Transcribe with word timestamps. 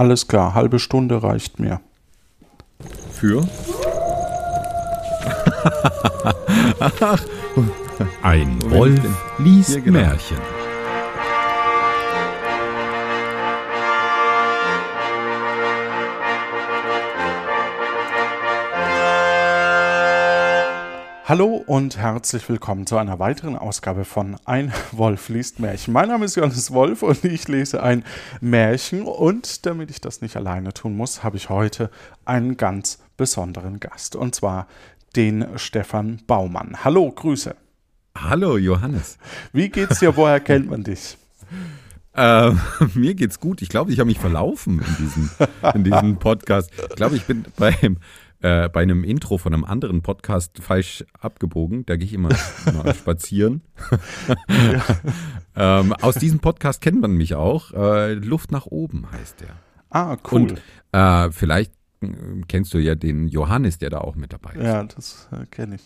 Alles 0.00 0.26
klar, 0.28 0.54
halbe 0.54 0.78
Stunde 0.78 1.22
reicht 1.22 1.60
mir. 1.60 1.82
Für? 3.12 3.42
Ein 8.22 8.56
Wolf 8.70 8.98
liest 9.36 9.84
genau. 9.84 10.00
Märchen. 10.00 10.38
Hallo 21.30 21.62
und 21.64 21.96
herzlich 21.96 22.48
willkommen 22.48 22.88
zu 22.88 22.96
einer 22.96 23.20
weiteren 23.20 23.54
Ausgabe 23.54 24.04
von 24.04 24.36
Ein 24.46 24.72
Wolf 24.90 25.28
liest 25.28 25.60
Märchen. 25.60 25.94
Mein 25.94 26.08
Name 26.08 26.24
ist 26.24 26.34
Johannes 26.34 26.72
Wolf 26.72 27.04
und 27.04 27.24
ich 27.24 27.46
lese 27.46 27.84
ein 27.84 28.02
Märchen 28.40 29.02
und 29.02 29.64
damit 29.64 29.92
ich 29.92 30.00
das 30.00 30.22
nicht 30.22 30.36
alleine 30.36 30.74
tun 30.74 30.96
muss, 30.96 31.22
habe 31.22 31.36
ich 31.36 31.48
heute 31.48 31.88
einen 32.24 32.56
ganz 32.56 32.98
besonderen 33.16 33.78
Gast 33.78 34.16
und 34.16 34.34
zwar 34.34 34.66
den 35.14 35.46
Stefan 35.54 36.20
Baumann. 36.26 36.78
Hallo, 36.82 37.08
Grüße. 37.12 37.54
Hallo 38.18 38.56
Johannes. 38.58 39.16
Wie 39.52 39.68
geht's 39.68 40.00
dir? 40.00 40.16
Woher 40.16 40.40
kennt 40.40 40.68
man 40.68 40.82
dich? 40.82 41.16
Äh, 42.12 42.50
mir 42.94 43.14
geht's 43.14 43.38
gut. 43.38 43.62
Ich 43.62 43.68
glaube, 43.68 43.92
ich 43.92 44.00
habe 44.00 44.08
mich 44.08 44.18
verlaufen 44.18 44.80
in 44.80 44.96
diesem, 44.96 45.30
in 45.74 45.84
diesem 45.84 46.16
Podcast. 46.18 46.72
Ich 46.88 46.96
glaube, 46.96 47.14
ich 47.14 47.24
bin 47.24 47.44
beim, 47.56 47.98
äh, 48.40 48.68
bei 48.68 48.82
einem 48.82 49.04
Intro 49.04 49.38
von 49.38 49.54
einem 49.54 49.64
anderen 49.64 50.02
Podcast 50.02 50.58
falsch 50.62 51.04
abgebogen. 51.18 51.84
Da 51.86 51.96
gehe 51.96 52.06
ich 52.06 52.14
immer, 52.14 52.30
immer 52.66 52.94
spazieren. 52.94 53.62
ähm, 55.56 55.92
aus 55.94 56.14
diesem 56.16 56.40
Podcast 56.40 56.80
kennt 56.80 57.00
man 57.00 57.12
mich 57.12 57.34
auch. 57.34 57.72
Äh, 57.72 58.14
Luft 58.14 58.52
nach 58.52 58.66
oben 58.66 59.10
heißt 59.10 59.40
der. 59.40 59.56
Ah, 59.90 60.16
cool. 60.30 60.40
Und 60.40 60.62
äh, 60.92 61.30
vielleicht 61.32 61.72
kennst 62.48 62.72
du 62.72 62.78
ja 62.78 62.94
den 62.94 63.28
Johannes, 63.28 63.78
der 63.78 63.90
da 63.90 63.98
auch 63.98 64.14
mit 64.14 64.32
dabei 64.32 64.52
ist. 64.54 64.64
Ja, 64.64 64.82
das 64.84 65.28
äh, 65.32 65.44
kenne 65.46 65.76
ich. 65.76 65.82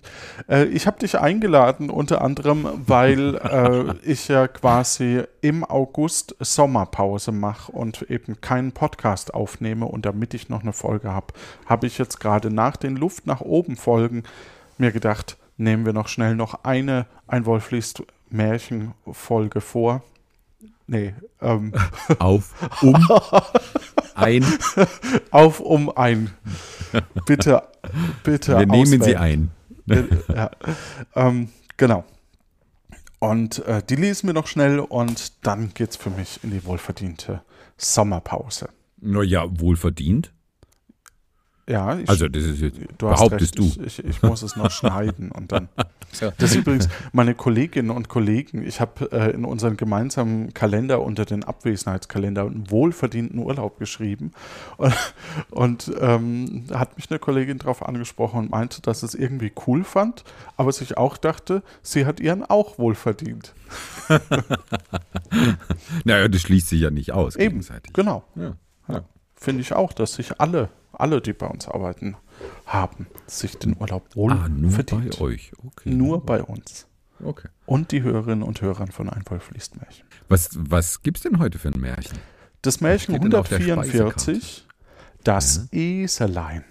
Äh, 0.48 0.66
ich 0.66 0.86
habe 0.86 0.98
dich 1.00 1.18
eingeladen, 1.18 1.90
unter 1.90 2.22
anderem, 2.22 2.68
weil 2.86 3.34
äh, 4.02 4.08
ich 4.08 4.28
ja 4.28 4.46
quasi 4.46 5.22
im 5.40 5.64
August 5.64 6.36
Sommerpause 6.38 7.32
mache 7.32 7.72
und 7.72 8.02
eben 8.02 8.40
keinen 8.40 8.72
Podcast 8.72 9.34
aufnehme. 9.34 9.86
Und 9.86 10.06
damit 10.06 10.34
ich 10.34 10.48
noch 10.48 10.62
eine 10.62 10.72
Folge 10.72 11.10
habe, 11.10 11.34
habe 11.66 11.86
ich 11.86 11.98
jetzt 11.98 12.20
gerade 12.20 12.50
nach 12.50 12.76
den 12.76 12.96
Luft 12.96 13.26
nach 13.26 13.40
oben 13.40 13.76
Folgen 13.76 14.22
mir 14.78 14.92
gedacht, 14.92 15.36
nehmen 15.56 15.84
wir 15.84 15.92
noch 15.92 16.08
schnell 16.08 16.36
noch 16.36 16.64
eine 16.64 17.06
Ein 17.26 17.46
Wolf 17.46 17.70
liest 17.72 18.02
Märchenfolge 18.30 19.60
vor. 19.60 20.02
Nee, 20.86 21.14
ähm, 21.40 21.72
Auf, 22.18 22.52
um, 22.82 22.94
ein. 24.14 24.44
auf 25.30 25.60
um 25.60 25.94
ein. 25.96 26.30
Bitte, 27.26 27.62
bitte. 28.22 28.58
Wir 28.58 28.66
nehmen 28.66 29.02
sie 29.02 29.16
ein. 29.16 29.50
ja, 29.86 30.50
ähm, 31.14 31.48
genau. 31.76 32.04
Und 33.18 33.64
äh, 33.66 33.82
die 33.82 33.96
lesen 33.96 34.26
wir 34.26 34.34
noch 34.34 34.46
schnell 34.46 34.80
und 34.80 35.46
dann 35.46 35.72
geht's 35.72 35.96
für 35.96 36.10
mich 36.10 36.40
in 36.42 36.50
die 36.50 36.64
wohlverdiente 36.66 37.42
Sommerpause. 37.78 38.68
Naja, 39.00 39.46
wohlverdient. 39.48 40.33
Ja, 41.68 41.98
ich, 41.98 42.08
Also, 42.08 42.28
das 42.28 42.44
ist 42.44 42.60
jetzt, 42.60 42.78
du 42.98 43.08
behauptest 43.08 43.58
du. 43.58 43.64
Ich, 43.64 43.98
ich, 43.98 44.04
ich 44.04 44.22
muss 44.22 44.42
es 44.42 44.54
noch 44.56 44.70
schneiden 44.70 45.30
und 45.30 45.52
dann. 45.52 45.68
Das 46.38 46.52
ist 46.52 46.54
übrigens 46.54 46.88
meine 47.12 47.34
Kolleginnen 47.34 47.90
und 47.90 48.08
Kollegen. 48.08 48.64
Ich 48.64 48.80
habe 48.80 49.10
äh, 49.10 49.32
in 49.32 49.44
unseren 49.44 49.76
gemeinsamen 49.76 50.54
Kalender 50.54 51.02
unter 51.02 51.24
den 51.24 51.42
Abwesenheitskalender 51.42 52.42
einen 52.42 52.70
wohlverdienten 52.70 53.40
Urlaub 53.40 53.80
geschrieben. 53.80 54.32
Und, 54.76 54.94
und 55.50 55.92
ähm, 55.98 56.66
hat 56.72 56.94
mich 56.96 57.10
eine 57.10 57.18
Kollegin 57.18 57.58
darauf 57.58 57.84
angesprochen 57.84 58.38
und 58.38 58.50
meinte, 58.52 58.80
dass 58.80 59.02
es 59.02 59.16
irgendwie 59.16 59.50
cool 59.66 59.82
fand, 59.82 60.22
aber 60.56 60.70
sich 60.70 60.96
auch 60.96 61.16
dachte, 61.16 61.64
sie 61.82 62.06
hat 62.06 62.20
ihren 62.20 62.44
auch 62.44 62.78
wohlverdient. 62.78 63.52
Naja, 66.04 66.28
das 66.28 66.42
schließt 66.42 66.68
sich 66.68 66.80
ja 66.80 66.90
nicht 66.90 67.10
aus. 67.10 67.34
Eben, 67.34 67.54
gegenseitig. 67.54 67.92
genau. 67.92 68.22
Ja. 68.36 68.56
Ja. 68.88 69.04
Finde 69.44 69.60
ich 69.60 69.72
auch, 69.74 69.92
dass 69.92 70.14
sich 70.14 70.40
alle, 70.40 70.70
alle, 70.92 71.20
die 71.20 71.34
bei 71.34 71.46
uns 71.46 71.68
arbeiten, 71.68 72.16
haben, 72.66 73.06
sich 73.26 73.58
den 73.58 73.76
Urlaub 73.78 74.04
Ah, 74.16 74.48
nur 74.48 74.70
verdient. 74.70 75.18
bei 75.18 75.24
euch. 75.24 75.52
Okay. 75.66 75.90
Nur 75.90 76.24
bei 76.24 76.42
uns. 76.42 76.86
Okay. 77.22 77.48
Und 77.66 77.92
die 77.92 78.02
Hörerinnen 78.02 78.42
und 78.42 78.60
Hörern 78.62 78.90
von 78.90 79.08
Ein 79.10 79.22
Wolf 79.28 79.50
liest 79.50 79.76
Märchen. 79.76 80.06
Was, 80.28 80.50
was 80.54 81.02
gibt's 81.02 81.20
denn 81.22 81.38
heute 81.38 81.58
für 81.58 81.68
ein 81.68 81.78
Märchen? 81.80 82.18
Das 82.62 82.80
Märchen 82.80 83.14
steht 83.14 83.24
denn 83.24 83.34
auf 83.38 83.48
der 83.48 83.58
144, 83.58 84.66
das 85.22 85.68
Eselein. 85.72 86.64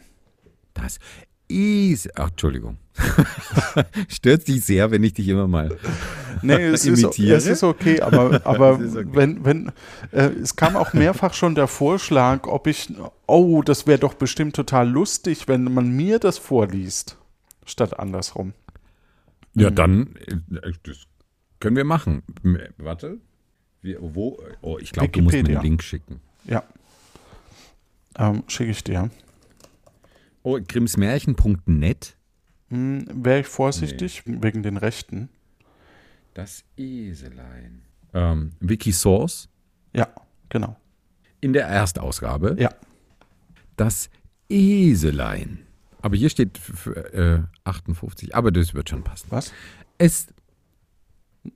Das 0.73 0.99
ist. 1.47 2.09
Ach, 2.17 2.29
Entschuldigung. 2.29 2.77
Stört 4.07 4.47
dich 4.47 4.63
sehr, 4.65 4.91
wenn 4.91 5.03
ich 5.03 5.13
dich 5.13 5.27
immer 5.27 5.47
mal. 5.47 5.77
Nee, 6.41 6.55
es, 6.55 6.85
ist, 6.85 6.99
Imitiere? 7.03 7.37
es 7.37 7.45
ist 7.45 7.63
okay, 7.63 8.01
aber, 8.01 8.41
aber 8.45 8.71
Es 8.79 8.81
ist 8.89 8.97
okay. 8.97 9.07
wenn, 9.13 9.45
wenn, 9.45 9.71
äh, 10.11 10.23
es 10.41 10.55
kam 10.57 10.75
auch 10.75 10.91
mehrfach 10.91 11.33
schon 11.33 11.55
der 11.55 11.67
Vorschlag, 11.67 12.47
ob 12.47 12.67
ich, 12.67 12.91
oh, 13.27 13.61
das 13.61 13.87
wäre 13.87 13.99
doch 13.99 14.15
bestimmt 14.15 14.53
total 14.53 14.89
lustig, 14.89 15.47
wenn 15.47 15.63
man 15.73 15.91
mir 15.95 16.19
das 16.19 16.39
vorliest, 16.39 17.17
statt 17.65 17.97
andersrum. 17.97 18.53
Ja, 19.53 19.69
dann. 19.69 20.15
äh, 20.25 20.71
Das 20.83 20.97
können 21.61 21.77
wir 21.77 21.85
machen. 21.85 22.23
Warte. 22.77 23.19
Wir, 23.81 23.99
wo? 24.01 24.37
Oh, 24.61 24.77
ich 24.79 24.91
glaube, 24.91 25.09
du 25.09 25.21
musst 25.21 25.37
mir 25.37 25.45
einen 25.47 25.61
Link 25.61 25.83
schicken. 25.83 26.19
Ja. 26.45 26.63
Ähm, 28.17 28.43
Schicke 28.47 28.71
ich 28.71 28.83
dir. 28.83 29.09
Oh, 30.43 30.59
grimmsmärchen.net. 30.65 32.15
Hm, 32.69 33.05
Wäre 33.13 33.39
ich 33.41 33.47
vorsichtig, 33.47 34.23
wegen 34.25 34.61
den 34.61 34.77
Rechten. 34.77 35.29
Das 36.33 36.63
Eselein. 36.77 37.81
Ähm, 38.13 38.51
Wikisource. 38.59 39.49
Ja, 39.93 40.07
genau. 40.49 40.75
In 41.41 41.53
der 41.53 41.67
Erstausgabe. 41.67 42.55
Ja. 42.59 42.69
Das 43.77 44.09
Eselein. 44.49 45.59
Aber 46.01 46.17
hier 46.17 46.29
steht 46.29 46.59
äh, 47.13 47.39
58, 47.63 48.35
aber 48.35 48.51
das 48.51 48.73
wird 48.73 48.89
schon 48.89 49.03
passen. 49.03 49.27
Was? 49.29 49.53
Es. 49.97 50.27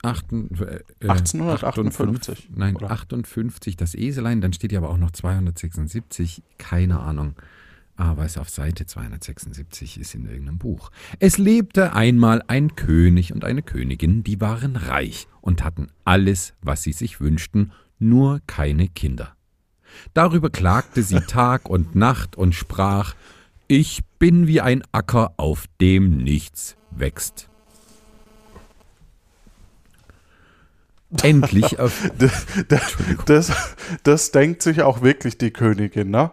Achten, 0.03 0.49
äh, 0.55 1.07
1858, 1.07 2.49
Nein, 2.53 2.75
oder? 2.75 2.91
58, 2.91 3.77
das 3.77 3.95
Eselein, 3.95 4.41
dann 4.41 4.51
steht 4.51 4.73
ja 4.73 4.79
aber 4.79 4.89
auch 4.89 4.97
noch 4.97 5.11
276, 5.11 6.43
keine 6.57 6.99
Ahnung. 6.99 7.35
Aber 7.97 8.25
es 8.25 8.37
auf 8.37 8.49
Seite 8.49 8.85
276 8.85 9.99
ist 9.99 10.13
in 10.13 10.25
irgendeinem 10.25 10.59
Buch. 10.59 10.91
Es 11.19 11.39
lebte 11.39 11.93
einmal 11.93 12.43
ein 12.47 12.75
König 12.75 13.33
und 13.33 13.43
eine 13.43 13.63
Königin, 13.63 14.23
die 14.23 14.39
waren 14.39 14.75
reich 14.75 15.27
und 15.41 15.63
hatten 15.63 15.87
alles, 16.05 16.53
was 16.61 16.83
sie 16.83 16.93
sich 16.93 17.19
wünschten, 17.19 17.71
nur 17.97 18.39
keine 18.45 18.87
Kinder. 18.87 19.35
Darüber 20.13 20.51
klagte 20.51 21.01
sie 21.01 21.19
Tag 21.27 21.67
und 21.67 21.95
Nacht 21.95 22.35
und 22.35 22.53
sprach, 22.53 23.15
ich 23.67 24.03
bin 24.19 24.45
wie 24.45 24.61
ein 24.61 24.83
Acker, 24.91 25.33
auf 25.37 25.65
dem 25.81 26.17
nichts 26.17 26.77
wächst. 26.91 27.49
Endlich 31.23 31.79
auf 31.79 32.11
Das, 33.25 33.75
das 34.03 34.31
denkt 34.31 34.61
sich 34.61 34.83
auch 34.83 35.01
wirklich 35.01 35.39
die 35.39 35.51
Königin, 35.51 36.11
ne? 36.11 36.31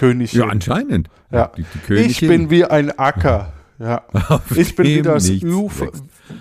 Königin. 0.00 0.40
Ja, 0.40 0.46
anscheinend. 0.48 1.08
Ja. 1.30 1.52
Die, 1.56 1.62
die 1.62 1.68
ich 1.94 2.18
Königin. 2.20 2.28
bin 2.28 2.50
wie 2.50 2.64
ein 2.64 2.90
Acker. 2.98 3.52
Ja. 3.78 4.02
Auf 4.28 4.56
Ich 4.56 4.74
bin 4.76 4.86
wie 4.86 5.02
das 5.02 5.30
Ufer, 5.42 5.90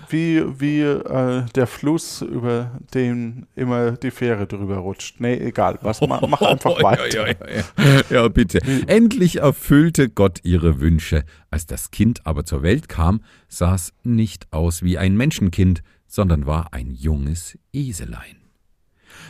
wie, 0.10 0.44
wie 0.60 0.82
äh, 0.82 1.46
der 1.56 1.68
Fluss, 1.68 2.22
über 2.22 2.72
den 2.94 3.48
immer 3.56 3.92
die 3.92 4.12
Fähre 4.12 4.46
drüber 4.46 4.78
rutscht. 4.78 5.20
Nee, 5.20 5.36
egal. 5.36 5.78
Was, 5.82 6.02
mach, 6.02 6.22
mach 6.28 6.42
einfach 6.42 6.76
Oh, 6.80 6.84
weiter. 6.84 7.08
Ja, 7.14 7.28
ja, 7.28 7.64
ja. 7.86 8.02
ja, 8.10 8.28
bitte. 8.28 8.60
Endlich 8.88 9.38
erfüllte 9.38 10.10
Gott 10.10 10.40
ihre 10.44 10.80
Wünsche. 10.82 11.24
Als 11.50 11.66
das 11.66 11.92
Kind 11.92 12.26
aber 12.26 12.44
zur 12.46 12.62
Welt 12.64 12.90
kam, 12.90 13.22
sah 13.48 13.76
es 13.76 13.94
nicht 14.04 14.52
aus 14.52 14.84
wie 14.84 14.98
ein 14.98 15.16
Menschenkind, 15.16 15.82
sondern 16.08 16.46
war 16.46 16.74
ein 16.74 16.92
junges 16.92 17.58
Eselein. 17.72 18.39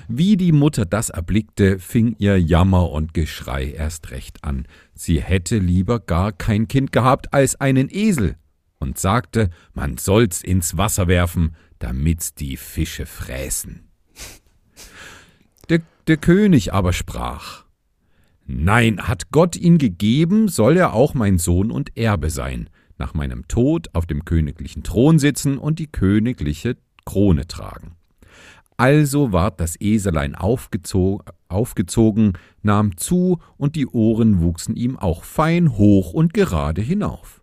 Wie 0.07 0.37
die 0.37 0.51
Mutter 0.51 0.85
das 0.85 1.09
erblickte, 1.09 1.79
fing 1.79 2.15
ihr 2.17 2.39
Jammer 2.39 2.89
und 2.91 3.13
Geschrei 3.13 3.71
erst 3.71 4.11
recht 4.11 4.43
an. 4.43 4.67
Sie 4.93 5.21
hätte 5.21 5.57
lieber 5.57 5.99
gar 5.99 6.31
kein 6.31 6.67
Kind 6.67 6.91
gehabt 6.91 7.33
als 7.33 7.59
einen 7.59 7.89
Esel 7.89 8.35
und 8.79 8.97
sagte, 8.97 9.49
man 9.73 9.97
soll's 9.97 10.41
ins 10.41 10.77
Wasser 10.77 11.07
werfen, 11.07 11.55
damit's 11.79 12.33
die 12.33 12.57
Fische 12.57 13.05
fräßen. 13.05 13.89
Der, 15.69 15.81
der 16.07 16.17
König 16.17 16.73
aber 16.73 16.93
sprach, 16.93 17.65
Nein, 18.51 19.07
hat 19.07 19.29
Gott 19.29 19.55
ihn 19.55 19.77
gegeben, 19.77 20.47
soll 20.47 20.77
er 20.77 20.93
auch 20.93 21.13
mein 21.13 21.37
Sohn 21.37 21.69
und 21.69 21.95
Erbe 21.95 22.31
sein, 22.31 22.67
nach 22.97 23.13
meinem 23.13 23.47
Tod 23.47 23.93
auf 23.93 24.07
dem 24.07 24.25
königlichen 24.25 24.81
Thron 24.81 25.19
sitzen 25.19 25.59
und 25.59 25.77
die 25.77 25.85
königliche 25.85 26.75
Krone 27.05 27.45
tragen. 27.45 27.98
Also 28.79 29.33
ward 29.33 29.59
das 29.59 29.75
Eselein 29.81 30.35
aufgezo 30.35 31.21
aufgezogen, 31.49 32.33
nahm 32.61 32.95
zu, 32.95 33.39
und 33.57 33.75
die 33.75 33.87
Ohren 33.87 34.39
wuchsen 34.39 34.77
ihm 34.77 34.97
auch 34.97 35.25
fein 35.25 35.77
hoch 35.77 36.13
und 36.13 36.33
gerade 36.33 36.81
hinauf. 36.81 37.41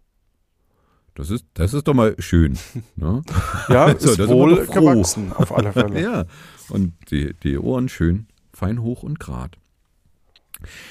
Das 1.15 1.31
ist, 1.31 1.45
das 1.53 1.75
ist 1.75 1.89
doch 1.89 1.95
mal 1.95 2.15
schön. 2.19 2.57
Ne? 2.97 3.21
Ja, 3.69 3.95
So, 3.99 4.13
ist 4.13 4.29
wohl 4.29 4.65
froh. 4.65 4.73
gewachsen, 4.73 5.31
auf 5.35 5.55
alle 5.55 5.73
Fälle. 5.75 6.01
Ja, 6.01 6.25
und 6.71 6.95
die, 7.11 7.35
die 7.43 7.59
Ohren 7.59 7.91
schön, 7.91 8.29
fein 8.55 8.81
hoch 8.81 9.03
und 9.03 9.21
grad. 9.21 9.59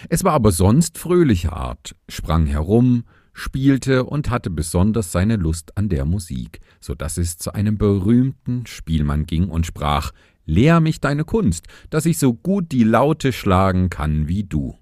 Es 0.10 0.24
war 0.24 0.34
aber 0.34 0.52
sonst 0.52 1.00
fröhlicher 1.00 1.54
Art, 1.54 1.96
sprang 2.08 2.46
herum, 2.46 3.06
spielte 3.34 4.04
und 4.04 4.30
hatte 4.30 4.52
besonders 4.52 5.12
seine 5.12 5.38
Lust 5.38 5.76
an 5.76 5.90
der 5.90 6.06
Musik, 6.06 6.60
so 6.80 6.94
dass 6.94 7.18
es 7.18 7.38
zu 7.40 7.54
einem 7.54 7.80
berühmten 7.80 8.68
Spielmann 8.68 9.26
ging 9.26 9.50
und 9.50 9.66
sprach, 9.66 10.12
Lehr 10.46 10.80
mich 10.80 11.02
deine 11.02 11.24
Kunst, 11.24 11.68
dass 11.90 12.06
ich 12.06 12.18
so 12.18 12.34
gut 12.34 12.72
die 12.72 12.84
Laute 12.84 13.34
schlagen 13.34 13.90
kann 13.90 14.28
wie 14.28 14.44
du. 14.44 14.78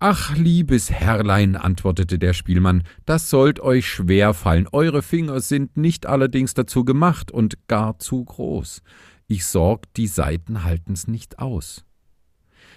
Ach, 0.00 0.36
liebes 0.36 0.90
Herrlein, 0.90 1.56
antwortete 1.56 2.18
der 2.18 2.34
Spielmann, 2.34 2.82
das 3.06 3.30
sollt 3.30 3.60
euch 3.60 3.88
schwer 3.88 4.34
fallen, 4.34 4.68
eure 4.70 5.00
Finger 5.00 5.40
sind 5.40 5.76
nicht 5.78 6.04
allerdings 6.04 6.52
dazu 6.52 6.84
gemacht 6.84 7.30
und 7.30 7.68
gar 7.68 7.98
zu 7.98 8.22
groß. 8.22 8.82
Ich 9.28 9.46
sorg, 9.46 9.92
die 9.94 10.06
Saiten 10.06 10.64
halten's 10.64 11.06
nicht 11.06 11.38
aus. 11.38 11.86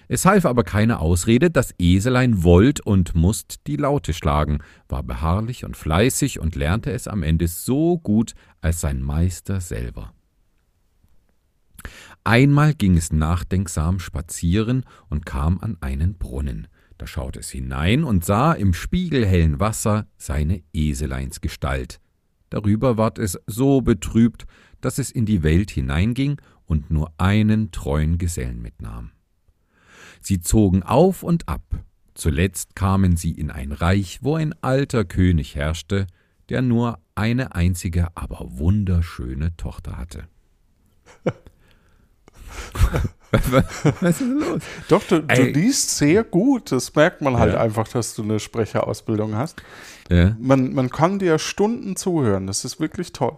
Es 0.08 0.26
half 0.26 0.46
aber 0.46 0.64
keine 0.64 1.00
Ausrede, 1.00 1.52
das 1.52 1.74
Eselein 1.80 2.44
wollt 2.44 2.80
und 2.80 3.14
musst 3.14 3.68
die 3.68 3.76
Laute 3.76 4.14
schlagen, 4.14 4.60
war 4.88 5.04
beharrlich 5.04 5.66
und 5.66 5.76
fleißig 5.76 6.40
und 6.40 6.56
lernte 6.56 6.92
es 6.92 7.10
am 7.10 7.24
Ende 7.24 7.50
so 7.50 7.98
gut 7.98 8.36
als 8.62 8.80
sein 8.80 9.02
Meister 9.02 9.60
selber. 9.60 10.14
Einmal 12.28 12.74
ging 12.74 12.98
es 12.98 13.14
nachdenksam 13.14 14.00
spazieren 14.00 14.84
und 15.08 15.26
kam 15.26 15.60
an 15.62 15.78
einen 15.80 16.18
Brunnen. 16.18 16.68
Da 16.98 17.08
schaute 17.08 17.40
es 17.40 17.52
hinein 17.52 18.04
und 18.04 18.26
sah 18.26 18.52
im 18.52 18.74
spiegelhellen 18.74 19.62
Wasser 19.62 20.08
seine 20.18 20.62
Eseleinsgestalt. 20.74 22.02
Darüber 22.50 22.98
ward 22.98 23.18
es 23.18 23.40
so 23.48 23.80
betrübt, 23.80 24.46
dass 24.82 24.98
es 24.98 25.10
in 25.10 25.26
die 25.26 25.42
Welt 25.42 25.72
hineinging 25.72 26.42
und 26.66 26.92
nur 26.92 27.14
einen 27.18 27.72
treuen 27.72 28.18
Gesellen 28.18 28.62
mitnahm. 28.62 29.12
Sie 30.20 30.42
zogen 30.42 30.84
auf 30.84 31.24
und 31.24 31.48
ab. 31.48 31.64
Zuletzt 32.14 32.76
kamen 32.76 33.16
sie 33.16 33.32
in 33.32 33.52
ein 33.52 33.72
Reich, 33.72 34.20
wo 34.22 34.36
ein 34.36 34.54
alter 34.62 35.06
König 35.06 35.56
herrschte, 35.56 36.08
der 36.50 36.62
nur 36.62 37.00
eine 37.16 37.56
einzige, 37.56 38.10
aber 38.16 38.58
wunderschöne 38.58 39.56
Tochter 39.56 39.98
hatte. 39.98 40.28
Was 43.32 44.12
ist 44.12 44.22
denn 44.22 44.40
los? 44.40 44.62
Doch, 44.88 45.04
du, 45.04 45.22
du 45.22 45.42
liest 45.44 45.98
sehr 45.98 46.24
gut. 46.24 46.72
Das 46.72 46.96
merkt 46.96 47.22
man 47.22 47.38
halt 47.38 47.54
Ja. 47.54 47.60
einfach, 47.60 47.88
dass 47.88 48.16
du 48.16 48.24
eine 48.24 48.40
Sprecherausbildung 48.40 49.36
hast. 49.36 49.62
Ja, 50.10 50.36
Man, 50.40 50.74
man 50.74 50.90
kann 50.90 51.20
dir 51.20 51.38
Stunden 51.38 51.96
zuhören. 51.98 52.48
Das 52.48 52.64
ist 52.64 52.80
wirklich 52.80 53.12
toll. 53.12 53.36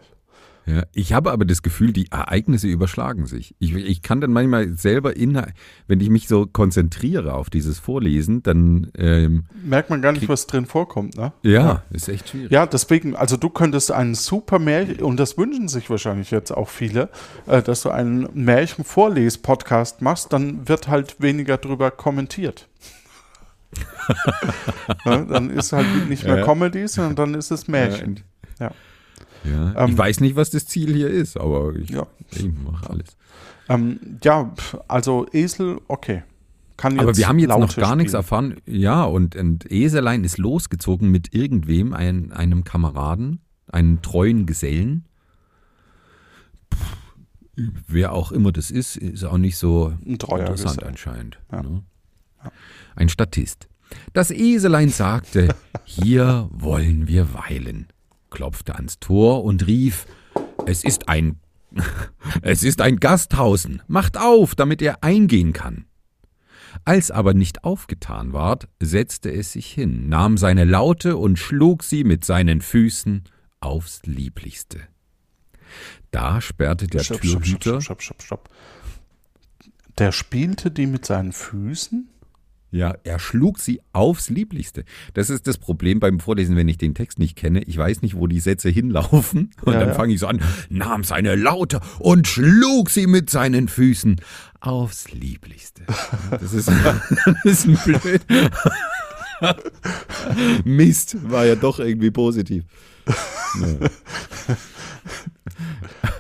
Ja. 0.70 0.84
Ich 0.94 1.14
habe 1.14 1.32
aber 1.32 1.46
das 1.46 1.64
Gefühl, 1.64 1.94
die 1.94 2.12
Ereignisse 2.12 2.68
überschlagen 2.68 3.26
sich. 3.26 3.56
Ich, 3.60 3.74
ich 3.74 4.02
kann 4.02 4.22
dann 4.22 4.32
manchmal 4.32 4.78
selber, 4.78 5.16
in, 5.16 5.42
wenn 5.88 6.00
ich 6.00 6.10
mich 6.10 6.28
so 6.28 6.46
konzentriere 6.46 7.34
auf 7.34 7.50
dieses 7.50 7.80
Vorlesen, 7.80 8.44
dann, 8.44 8.92
ähm, 8.98 9.46
Merkt 9.64 9.90
man 9.90 10.02
gar 10.02 10.12
nicht, 10.12 10.30
was 10.30 10.46
drin 10.48 10.66
vorkommt, 10.66 11.18
ne? 11.18 11.34
ja, 11.44 11.84
ist 11.92 12.08
echt 12.08 12.30
schwierig. 12.30 12.52
Ja, 12.52 12.66
deswegen, 12.66 13.16
also 13.16 13.38
du 13.38 13.50
könntest 13.50 13.92
einen 13.92 14.16
super 14.16 14.60
Märchen, 14.60 15.02
und 15.02 15.18
das 15.18 15.38
wünschen 15.38 15.68
sich 15.68 15.90
wahrscheinlich 15.90 16.30
jetzt 16.32 16.52
auch 16.52 16.70
viele, 16.70 17.10
äh, 17.48 17.62
dass 17.62 17.82
du 17.82 17.90
einen 17.90 18.28
Märchen-Vorles-Podcast 18.34 20.02
machst, 20.02 20.32
dann 20.34 20.68
wird 20.68 20.88
halt 20.88 21.20
weniger 21.20 21.58
drüber 21.58 21.90
kommentiert. 21.90 22.68
ne? 25.06 25.26
Dann 25.30 25.50
ist 25.50 25.74
halt 25.74 26.10
nicht 26.10 26.24
mehr 26.24 26.40
Ja. 26.40 26.46
Comedy, 26.46 26.88
sondern 26.88 27.16
dann 27.16 27.34
ist 27.36 27.52
es 27.52 27.68
Märchen. 27.68 28.22
Ja. 28.60 28.72
Ja, 29.44 29.74
Ähm, 29.84 29.92
ich 29.92 29.98
weiß 29.98 30.20
nicht, 30.22 30.36
was 30.36 30.50
das 30.50 30.66
Ziel 30.66 30.94
hier 30.94 31.10
ist, 31.10 31.38
aber 31.38 31.76
ich, 31.76 31.90
Ja. 31.90 32.06
ich 32.32 32.50
mache 32.64 32.90
alles. 32.90 33.16
Ähm, 33.70 34.00
ja, 34.24 34.54
also 34.88 35.28
Esel, 35.32 35.80
okay. 35.88 36.24
Kann 36.78 36.98
Aber 37.00 37.16
wir 37.16 37.28
haben 37.28 37.40
jetzt 37.40 37.50
noch 37.50 37.76
gar 37.76 37.96
nichts 37.98 38.12
spielen. 38.12 38.20
erfahren. 38.22 38.56
Ja, 38.66 39.04
und, 39.04 39.36
und 39.36 39.70
Eselein 39.70 40.24
ist 40.24 40.38
losgezogen 40.38 41.12
mit 41.12 41.34
irgendwem, 41.36 41.94
ein, 41.94 42.32
einem 42.32 42.64
Kameraden, 42.64 43.42
einem 43.68 44.02
treuen 44.02 44.46
Gesellen. 44.46 45.06
Pff, 46.74 46.98
wer 47.88 48.14
auch 48.14 48.32
immer 48.32 48.52
das 48.54 48.72
ist, 48.72 48.96
ist 48.96 49.24
auch 49.26 49.38
nicht 49.38 49.58
so 49.58 49.88
Ein 50.06 50.14
interessant 50.14 50.58
Gesell. 50.78 50.88
anscheinend. 50.88 51.40
Ja. 51.52 51.64
Ne? 51.64 51.84
Ein 52.96 53.10
Statist. 53.10 53.68
Das 54.14 54.32
Eselein 54.32 54.90
sagte, 54.90 55.54
hier 55.84 56.48
wollen 56.52 57.08
wir 57.08 57.34
weilen, 57.34 57.88
klopfte 58.30 58.76
ans 58.76 59.00
Tor 59.00 59.44
und 59.44 59.68
rief, 59.68 60.06
es 60.66 60.84
ist 60.84 61.10
ein, 61.10 61.40
es 62.42 62.64
ist 62.64 62.82
ein 62.82 63.00
Gasthausen, 63.00 63.82
macht 63.88 64.18
auf, 64.18 64.56
damit 64.56 64.82
er 64.82 65.04
eingehen 65.04 65.54
kann. 65.54 65.86
Als 66.86 67.12
aber 67.12 67.34
nicht 67.34 67.64
aufgetan 67.64 68.34
ward, 68.34 68.68
setzte 68.80 69.32
es 69.32 69.54
sich 69.54 69.72
hin, 69.72 70.08
nahm 70.08 70.38
seine 70.38 70.66
Laute 70.66 71.18
und 71.18 71.38
schlug 71.38 71.84
sie 71.84 72.04
mit 72.04 72.24
seinen 72.24 72.62
Füßen 72.62 73.24
aufs 73.60 74.02
Lieblichste. 74.06 74.80
Da 76.12 76.42
sperrte 76.42 76.88
der 76.88 77.00
Stopp, 77.00 77.24
stopp, 77.24 77.46
stopp, 77.46 77.62
Türhüter, 77.62 77.82
stopp, 77.82 78.02
stopp, 78.02 78.22
stopp. 78.22 78.50
Der 79.98 80.12
spielte 80.12 80.72
die 80.72 80.88
mit 80.88 81.06
seinen 81.06 81.34
Füßen? 81.34 82.10
Ja, 82.72 82.96
er 83.04 83.18
schlug 83.20 83.60
sie 83.60 83.82
aufs 83.94 84.30
Lieblichste. 84.30 84.84
Das 85.14 85.30
ist 85.30 85.48
das 85.48 85.58
Problem 85.58 86.00
beim 86.00 86.20
Vorlesen, 86.20 86.56
wenn 86.56 86.68
ich 86.68 86.78
den 86.78 86.94
Text 86.94 87.18
nicht 87.20 87.36
kenne. 87.36 87.64
Ich 87.64 87.78
weiß 87.78 88.02
nicht, 88.04 88.16
wo 88.16 88.28
die 88.28 88.40
Sätze 88.40 88.70
hinlaufen. 88.70 89.52
Und 89.64 89.74
Ja, 89.74 89.80
dann 89.80 89.90
ja. 89.90 89.96
fange 89.96 90.14
ich 90.14 90.20
so 90.20 90.28
an, 90.28 90.42
nahm 90.70 91.04
seine 91.04 91.36
Laute 91.36 91.80
und 92.00 92.28
schlug 92.28 92.90
sie 92.90 93.08
mit 93.08 93.30
seinen 93.30 93.68
Füßen 93.68 94.18
aufs 94.60 95.12
Lieblichste. 95.12 95.84
Das 96.32 96.54
ist, 96.54 96.68
das 97.44 97.66
ist 97.66 97.66
ein 97.68 97.78
blöd. 97.84 98.22
Mist, 100.66 101.18
war 101.32 101.46
ja 101.46 101.56
doch 101.56 101.80
irgendwie 101.80 102.12
positiv. 102.12 102.66
Ja. 103.08 103.90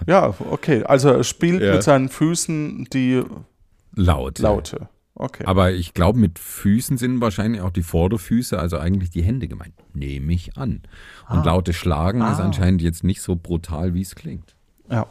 Ja, 0.07 0.33
okay. 0.49 0.83
Also 0.83 1.09
er 1.09 1.23
spielt 1.23 1.61
Ja. 1.61 1.73
mit 1.73 1.83
seinen 1.83 2.09
Füßen 2.09 2.87
die 2.91 3.21
Laut. 3.95 4.39
Laute. 4.39 4.89
Okay. 5.21 5.43
Aber 5.45 5.73
ich 5.73 5.93
glaube, 5.93 6.17
mit 6.17 6.39
Füßen 6.39 6.97
sind 6.97 7.19
wahrscheinlich 7.19 7.61
auch 7.61 7.71
die 7.71 7.83
Vorderfüße, 7.83 8.57
also 8.57 8.79
eigentlich 8.79 9.09
die 9.09 9.21
Hände 9.21 9.49
gemeint. 9.49 9.73
Nehme 9.93 10.31
ich 10.33 10.57
an. 10.57 10.81
Und 11.29 11.39
Ah. 11.39 11.43
laute 11.43 11.73
Schlagen 11.73 12.21
ist 12.21 12.39
Ah. 12.39 12.45
anscheinend 12.45 12.81
jetzt 12.81 13.03
nicht 13.03 13.21
so 13.21 13.35
brutal, 13.35 13.93
wie 13.93 14.01
es 14.01 14.15
klingt. 14.15 14.55
ja. 14.89 15.05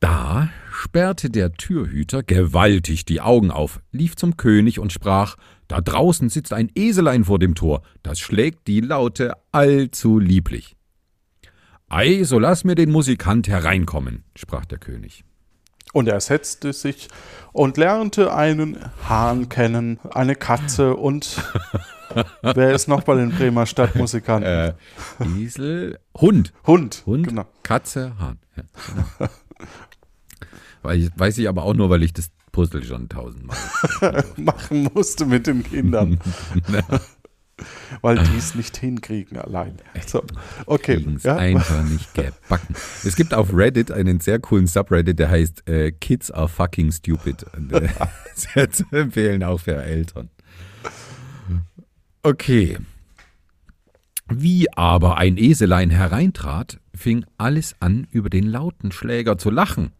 Da 0.00 0.48
sperrte 0.72 1.28
der 1.28 1.52
Türhüter 1.52 2.22
gewaltig 2.22 3.04
die 3.04 3.20
Augen 3.20 3.50
auf, 3.50 3.80
lief 3.92 4.16
zum 4.16 4.38
König 4.38 4.78
und 4.78 4.92
sprach, 4.94 5.36
da 5.68 5.82
draußen 5.82 6.30
sitzt 6.30 6.54
ein 6.54 6.70
Eselein 6.74 7.24
vor 7.24 7.38
dem 7.38 7.54
Tor, 7.54 7.82
das 8.02 8.18
schlägt 8.18 8.66
die 8.66 8.80
Laute 8.80 9.34
allzu 9.52 10.18
lieblich. 10.18 10.74
Ei, 11.90 12.22
so 12.24 12.38
lass 12.38 12.64
mir 12.64 12.76
den 12.76 12.90
Musikant 12.90 13.46
hereinkommen, 13.46 14.24
sprach 14.34 14.64
der 14.64 14.78
König. 14.78 15.22
Und 15.92 16.08
er 16.08 16.20
setzte 16.20 16.72
sich 16.72 17.08
und 17.52 17.76
lernte 17.76 18.32
einen 18.34 18.78
Hahn 19.08 19.48
kennen, 19.48 19.98
eine 20.14 20.36
Katze 20.36 20.94
und 20.94 21.42
wer 22.42 22.72
ist 22.72 22.86
noch 22.86 23.02
bei 23.02 23.16
den 23.16 23.30
Bremer 23.30 23.66
Stadtmusikanten? 23.66 24.48
Äh, 24.48 24.74
Esel, 25.38 25.98
Hund, 26.16 26.52
Hund. 26.66 27.02
Hund, 27.06 27.26
Genau. 27.28 27.44
Katze, 27.64 28.12
Hahn. 28.18 28.38
Ja, 28.56 28.62
genau. 29.18 29.30
Weil 30.82 30.98
ich, 31.00 31.10
weiß 31.16 31.38
ich 31.38 31.48
aber 31.48 31.64
auch 31.64 31.74
nur, 31.74 31.90
weil 31.90 32.02
ich 32.02 32.12
das 32.12 32.30
Puzzle 32.52 32.82
schon 32.84 33.08
tausendmal. 33.08 33.56
Machen 34.36 34.88
musste 34.94 35.26
mit 35.26 35.46
den 35.46 35.62
Kindern. 35.62 36.18
Weil 38.00 38.18
die 38.18 38.36
es 38.36 38.54
nicht 38.54 38.76
hinkriegen 38.76 39.38
allein. 39.38 39.74
So, 40.06 40.24
okay. 40.66 40.96
Kriegen's 40.96 41.22
Ja. 41.24 41.36
einfach 41.36 41.82
nicht 41.84 42.12
gebacken. 42.14 42.74
Es 43.04 43.16
gibt 43.16 43.34
auf 43.34 43.52
Reddit 43.54 43.90
einen 43.92 44.20
sehr 44.20 44.38
coolen 44.38 44.66
Subreddit, 44.66 45.18
der 45.18 45.30
heißt 45.30 45.68
äh, 45.68 45.92
Kids 45.92 46.30
are 46.30 46.48
fucking 46.48 46.92
stupid. 46.92 47.44
Und, 47.56 47.72
äh, 47.72 47.88
sehr 48.34 48.70
zu 48.70 48.84
empfehlen, 48.90 49.42
auch 49.42 49.60
für 49.60 49.76
Eltern. 49.76 50.30
Okay. 52.22 52.78
Wie 54.28 54.72
aber 54.72 55.16
ein 55.16 55.36
Eselein 55.36 55.90
hereintrat, 55.90 56.78
fing 56.94 57.24
alles 57.38 57.74
an, 57.80 58.06
über 58.10 58.30
den 58.30 58.46
lauten 58.46 58.92
Schläger 58.92 59.38
zu 59.38 59.50
lachen. 59.50 59.92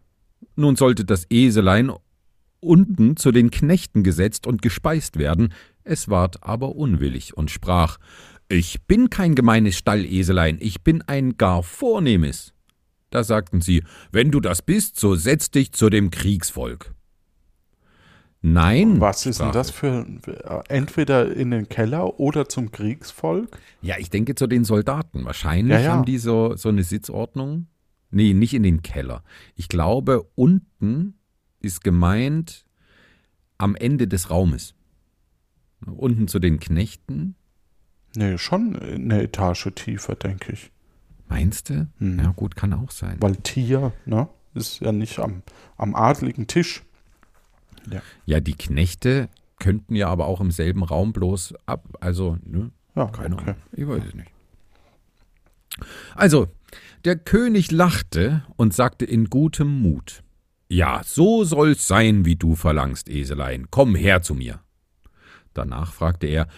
Nun 0.57 0.77
sollte 0.77 1.05
das 1.05 1.27
Eselein 1.31 1.91
unten 2.61 3.17
zu 3.17 3.33
den 3.33 3.51
Knechten 3.51 4.05
gesetzt 4.05 4.47
und 4.47 4.63
gespeist 4.63 5.19
werden, 5.19 5.53
es 5.91 6.09
ward 6.09 6.43
aber 6.43 6.77
unwillig 6.77 7.37
und 7.37 7.51
sprach, 7.51 7.99
ich 8.49 8.83
bin 8.87 9.11
kein 9.11 9.35
gemeines 9.35 9.77
Stalleselein, 9.77 10.59
ich 10.61 10.83
bin 10.83 11.03
ein 11.03 11.37
gar 11.37 11.63
vornehmes. 11.63 12.53
Da 13.11 13.25
sagten 13.25 13.61
sie, 13.61 13.83
wenn 14.13 14.31
du 14.31 14.41
das 14.41 14.63
bist, 14.63 14.99
so 14.99 15.15
setz 15.17 15.51
dich 15.51 15.73
zu 15.73 15.91
dem 15.91 16.11
Kriegsvolk. 16.11 16.95
Nein. 18.43 19.01
Was 19.01 19.27
ist 19.27 19.41
denn 19.41 19.53
das 19.53 19.71
für 19.71 20.07
entweder 20.69 21.35
in 21.35 21.51
den 21.51 21.69
Keller 21.69 22.19
oder 22.19 22.49
zum 22.49 22.71
Kriegsvolk? 22.71 23.59
Ja, 23.83 23.97
ich 23.99 24.09
denke 24.09 24.35
zu 24.35 24.47
den 24.47 24.65
Soldaten. 24.65 25.25
Wahrscheinlich 25.25 25.75
Ja, 25.75 25.81
ja. 25.81 25.93
haben 25.93 26.07
die 26.07 26.17
so, 26.19 26.57
so 26.57 26.71
eine 26.71 26.83
Sitzordnung. 26.83 27.67
Nee, 28.11 28.33
nicht 28.33 28.55
in 28.55 28.63
den 28.63 28.83
Keller. 28.83 29.23
Ich 29.57 29.69
glaube, 29.69 30.27
unten 30.37 31.19
ist 31.61 31.85
gemeint 31.85 32.65
am 33.59 33.77
Ende 33.77 34.09
des 34.09 34.31
Raumes. 34.31 34.75
Unten 35.87 36.29
zu 36.29 36.39
den 36.39 36.61
Knechten. 36.61 37.35
Nee, 38.15 38.39
schon 38.39 38.77
eine 38.77 39.23
Etage 39.23 39.69
tiefer, 39.75 40.15
denke 40.15 40.53
ich. 40.53 40.71
Meinst 41.29 41.71
du? 41.71 41.89
Hm. 41.99 42.19
Ja, 42.19 42.33
gut, 42.33 42.57
kann 42.57 42.73
auch 42.73 42.91
sein. 42.91 43.17
Weil 43.21 43.37
Tier, 43.37 43.93
ne, 44.05 44.29
ist 44.55 44.81
ja 44.81 44.93
nicht 44.93 45.19
am, 45.21 45.43
am 45.77 45.95
adligen 45.95 46.47
Tisch. 46.47 46.83
Ja, 48.27 48.41
die 48.41 48.55
Knechte 48.55 49.29
könnten 49.59 49.95
ja 49.95 50.09
aber 50.09 50.27
auch 50.27 50.41
im 50.41 50.51
selben 50.51 50.83
Raum 50.83 51.13
bloß 51.13 51.55
ab. 51.67 51.87
Also, 52.01 52.39
ne? 52.45 52.71
Ja, 52.97 53.07
Keine 53.07 53.37
okay. 53.37 53.45
Ahnung. 53.51 53.57
Ich 53.73 53.87
weiß 53.87 54.03
es 54.09 54.15
nicht. 54.15 54.31
Also, 56.15 56.49
der 57.05 57.17
König 57.17 57.71
lachte 57.71 58.45
und 58.57 58.75
sagte 58.75 59.05
in 59.05 59.31
gutem 59.31 59.81
Mut: 59.81 60.23
Ja, 60.69 61.03
so 61.05 61.45
soll's 61.45 61.87
sein, 61.87 62.25
wie 62.25 62.37
du 62.37 62.57
verlangst, 62.57 63.09
Eselein. 63.09 63.69
Komm 63.71 63.95
her 63.95 64.23
zu 64.23 64.35
mir. 64.35 64.61
Danach 65.55 65.93
fragte 65.93 66.27
er: 66.27 66.49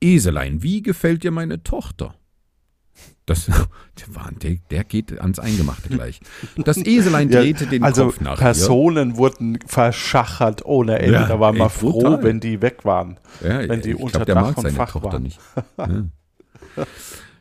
Eselein, 0.00 0.62
wie 0.62 0.82
gefällt 0.82 1.22
dir 1.24 1.30
meine 1.30 1.62
Tochter? 1.62 2.14
Das, 3.24 3.46
der, 4.42 4.56
der, 4.70 4.84
geht 4.84 5.18
ans 5.20 5.38
Eingemachte 5.38 5.88
gleich. 5.88 6.20
Das 6.56 6.76
Eselein 6.84 7.30
Ja, 7.30 7.40
drehte 7.40 7.66
den 7.66 7.84
also 7.84 8.06
Kopf 8.06 8.20
nach 8.20 8.38
Personen 8.38 9.16
wurden 9.16 9.58
verschachert 9.64 10.64
ohne 10.64 10.98
Ende. 10.98 11.12
Ja, 11.12 11.28
da 11.28 11.38
war 11.38 11.52
man 11.52 11.70
froh, 11.70 11.92
brutal. 11.92 12.22
wenn 12.24 12.40
die 12.40 12.60
weg 12.60 12.84
waren. 12.84 13.18
ihr. 13.40 13.62
Ja, 13.62 13.68
wenn 13.68 13.80
die 13.80 13.90
ich 13.90 13.96
unter 13.96 14.24
glaub, 14.24 14.26
der 14.26 14.34
Dach 14.34 14.56
und 14.56 14.62
seine 14.62 14.76
Fach 14.76 14.92
Tochter 14.92 15.12
waren. 15.12 15.22
nicht. 15.22 15.40
Ja. 16.76 16.86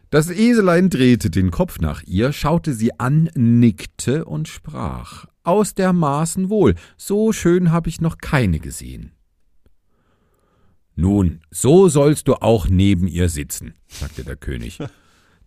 Das 0.10 0.30
Eselein 0.30 0.90
drehte 0.90 1.30
den 1.30 1.52
Kopf 1.52 1.80
nach 1.80 2.04
ihr, 2.04 2.34
schaute 2.34 2.74
sie 2.74 3.00
an, 3.00 3.30
nickte 3.34 4.26
und 4.26 4.50
sprach: 4.50 5.26
Aus 5.44 5.74
der 5.74 5.94
Maßen 5.94 6.50
wohl, 6.50 6.76
so 6.98 7.32
schön 7.32 7.72
habe 7.72 7.88
ich 7.88 8.02
noch 8.02 8.18
keine 8.18 8.60
gesehen. 8.60 9.14
Nun, 11.02 11.40
so 11.50 11.90
sollst 11.90 12.28
du 12.28 12.36
auch 12.36 12.68
neben 12.70 13.08
ihr 13.08 13.28
sitzen, 13.28 13.74
sagte 13.88 14.24
der 14.24 14.36
König. 14.36 14.78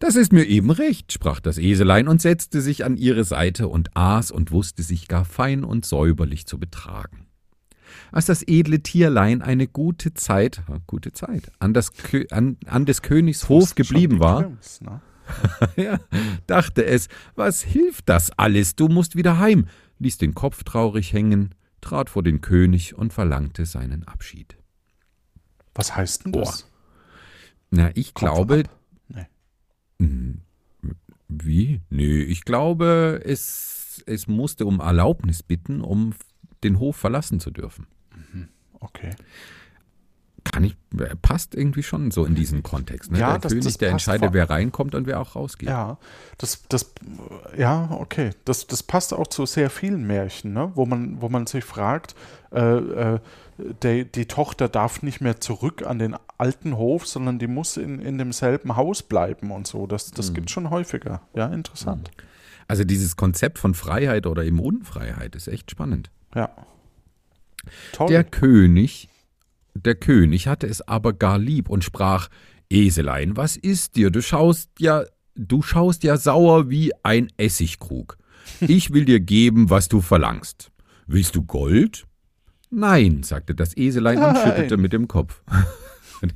Das 0.01 0.17
ist 0.17 0.33
mir 0.33 0.45
eben 0.45 0.71
recht, 0.71 1.13
sprach 1.13 1.39
das 1.39 1.57
Eselein 1.57 2.09
und 2.09 2.21
setzte 2.21 2.61
sich 2.61 2.85
an 2.85 2.97
ihre 2.97 3.23
Seite 3.23 3.69
und 3.69 3.97
aß 3.97 4.33
und 4.33 4.51
wusste 4.51 4.83
sich 4.83 5.07
gar 5.07 5.25
fein 5.25 5.63
und 5.63 5.87
säuberlich 5.87 6.47
zu 6.47 6.59
betragen. 6.59 7.27
Als 8.11 8.27
das 8.27 8.43
edle 8.43 8.83
Tierlein 8.83 9.41
eine 9.41 9.69
gute 9.69 10.13
Zeit, 10.13 10.63
gute 10.89 11.13
Zeit, 11.13 11.53
an, 11.61 11.73
das 11.73 11.93
an, 12.33 12.59
an 12.67 12.85
des 12.85 13.01
Königs 13.01 13.49
Hof 13.49 13.77
geblieben 13.77 14.19
war, 14.19 14.43
Grimms, 14.43 14.81
ne? 14.83 15.01
ja, 15.77 16.01
dachte 16.49 16.85
es, 16.85 17.09
was 17.37 17.63
hilft 17.63 18.09
das 18.09 18.33
alles, 18.37 18.75
du 18.75 18.89
musst 18.89 19.15
wieder 19.15 19.39
heim, 19.39 19.69
ließ 20.01 20.19
den 20.19 20.35
Kopf 20.35 20.65
traurig 20.65 21.13
hängen, 21.13 21.55
trat 21.81 22.11
vor 22.11 22.25
den 22.25 22.41
König 22.41 22.95
und 22.95 23.13
verlangte 23.13 23.65
seinen 23.65 24.03
Abschied. 24.03 24.59
Was 25.75 25.97
heißt 25.97 26.25
denn 26.25 26.33
das? 26.33 26.71
Na, 27.71 27.91
ich 27.95 28.15
Kopf 28.15 28.21
glaube. 28.33 28.63
Nee. 29.09 29.27
Hm, 30.01 30.41
Wie? 31.29 31.81
Nee, 31.91 32.23
ich 32.23 32.45
glaube, 32.45 33.21
es, 33.25 34.03
es 34.07 34.27
musste 34.29 34.67
um 34.67 34.81
Erlaubnis 34.81 35.43
bitten, 35.43 35.81
um 35.81 36.15
den 36.63 36.79
Hof 36.79 36.97
verlassen 36.97 37.41
zu 37.41 37.51
dürfen. 37.51 37.87
Okay. 38.81 39.11
Kann 40.45 40.63
ich, 40.63 40.77
äh, 40.99 41.17
passt 41.17 41.55
irgendwie 41.55 41.83
schon 41.83 42.11
so 42.11 42.27
in 42.27 42.35
diesen 42.35 42.63
Kontext. 42.63 43.11
Ne? 43.11 43.19
Ja, 43.19 43.31
der 43.33 43.39
das- 43.41 43.53
König, 43.53 43.65
das 43.65 43.79
der 43.79 43.91
entscheidet, 43.91 44.35
wer 44.35 44.49
reinkommt 44.51 44.95
und 44.95 45.07
wer 45.07 45.19
auch 45.21 45.35
rausgeht. 45.37 45.71
Ja, 45.71 45.97
das, 46.37 46.63
das, 46.69 46.93
ja, 47.57 47.91
okay. 47.93 48.31
Das, 48.45 48.67
das 48.67 48.83
passt 48.83 49.15
auch 49.15 49.27
zu 49.27 49.47
sehr 49.47 49.71
vielen 49.71 50.07
Märchen, 50.07 50.53
ne? 50.53 50.71
wo, 50.75 50.85
man, 50.85 51.21
wo 51.23 51.31
man 51.31 51.47
sich 51.47 51.65
fragt, 51.65 52.15
äh, 52.53 52.61
äh, 52.61 53.21
die, 53.83 54.05
die 54.11 54.27
Tochter 54.27 54.69
darf 54.69 55.03
nicht 55.03 55.21
mehr 55.21 55.41
zurück 55.41 55.87
an 55.87 55.99
den 55.99 56.17
alten 56.39 56.77
Hof, 56.77 57.07
sondern 57.07 57.39
die 57.39 57.47
muss 57.47 57.77
in, 57.77 58.01
in 58.01 58.19
demselben 58.19 58.77
Haus 58.77 59.03
bleiben 59.03 59.51
und 59.51 59.67
so. 59.67 59.87
Das, 59.87 60.11
das 60.11 60.31
Mhm. 60.31 60.35
gibt 60.35 60.51
schon 60.51 60.71
häufiger. 60.71 61.23
Ja, 61.35 61.47
interessant. 61.47 62.11
Also 62.67 62.85
dieses 62.85 63.17
Konzept 63.17 63.59
von 63.59 63.75
Freiheit 63.75 64.27
oder 64.27 64.43
eben 64.45 64.59
Unfreiheit 64.59 65.37
ist 65.37 65.49
echt 65.49 65.71
spannend. 65.71 66.11
Ja. 66.35 66.51
Toll. 67.93 68.09
Der 68.09 68.25
König, 68.25 69.09
der 69.75 69.95
König 69.95 70.47
hatte 70.49 70.67
es 70.67 70.83
aber 70.87 71.13
gar 71.13 71.39
lieb 71.39 71.69
und 71.69 71.85
sprach: 71.85 72.29
Eselein, 72.71 73.37
was 73.37 73.57
ist 73.57 73.97
dir? 73.97 74.11
Du 74.11 74.21
schaust 74.23 74.71
ja, 74.79 75.05
du 75.35 75.63
schaust 75.63 76.03
ja 76.05 76.17
sauer 76.17 76.71
wie 76.71 76.93
ein 77.03 77.29
Essigkrug. 77.37 78.19
Ich 78.61 78.93
will 78.93 79.05
dir 79.07 79.21
geben, 79.21 79.71
was 79.71 79.89
du 79.89 80.01
verlangst. 80.01 80.71
Willst 81.07 81.35
du 81.37 81.43
Gold? 81.43 82.07
Nein, 82.75 83.23
sagte 83.23 83.55
das 83.55 83.77
Eselein 83.77 84.19
und 84.19 84.33
Nein. 84.33 84.37
schüttelte 84.45 84.77
mit 84.77 84.93
dem 84.93 85.09
Kopf. 85.09 85.41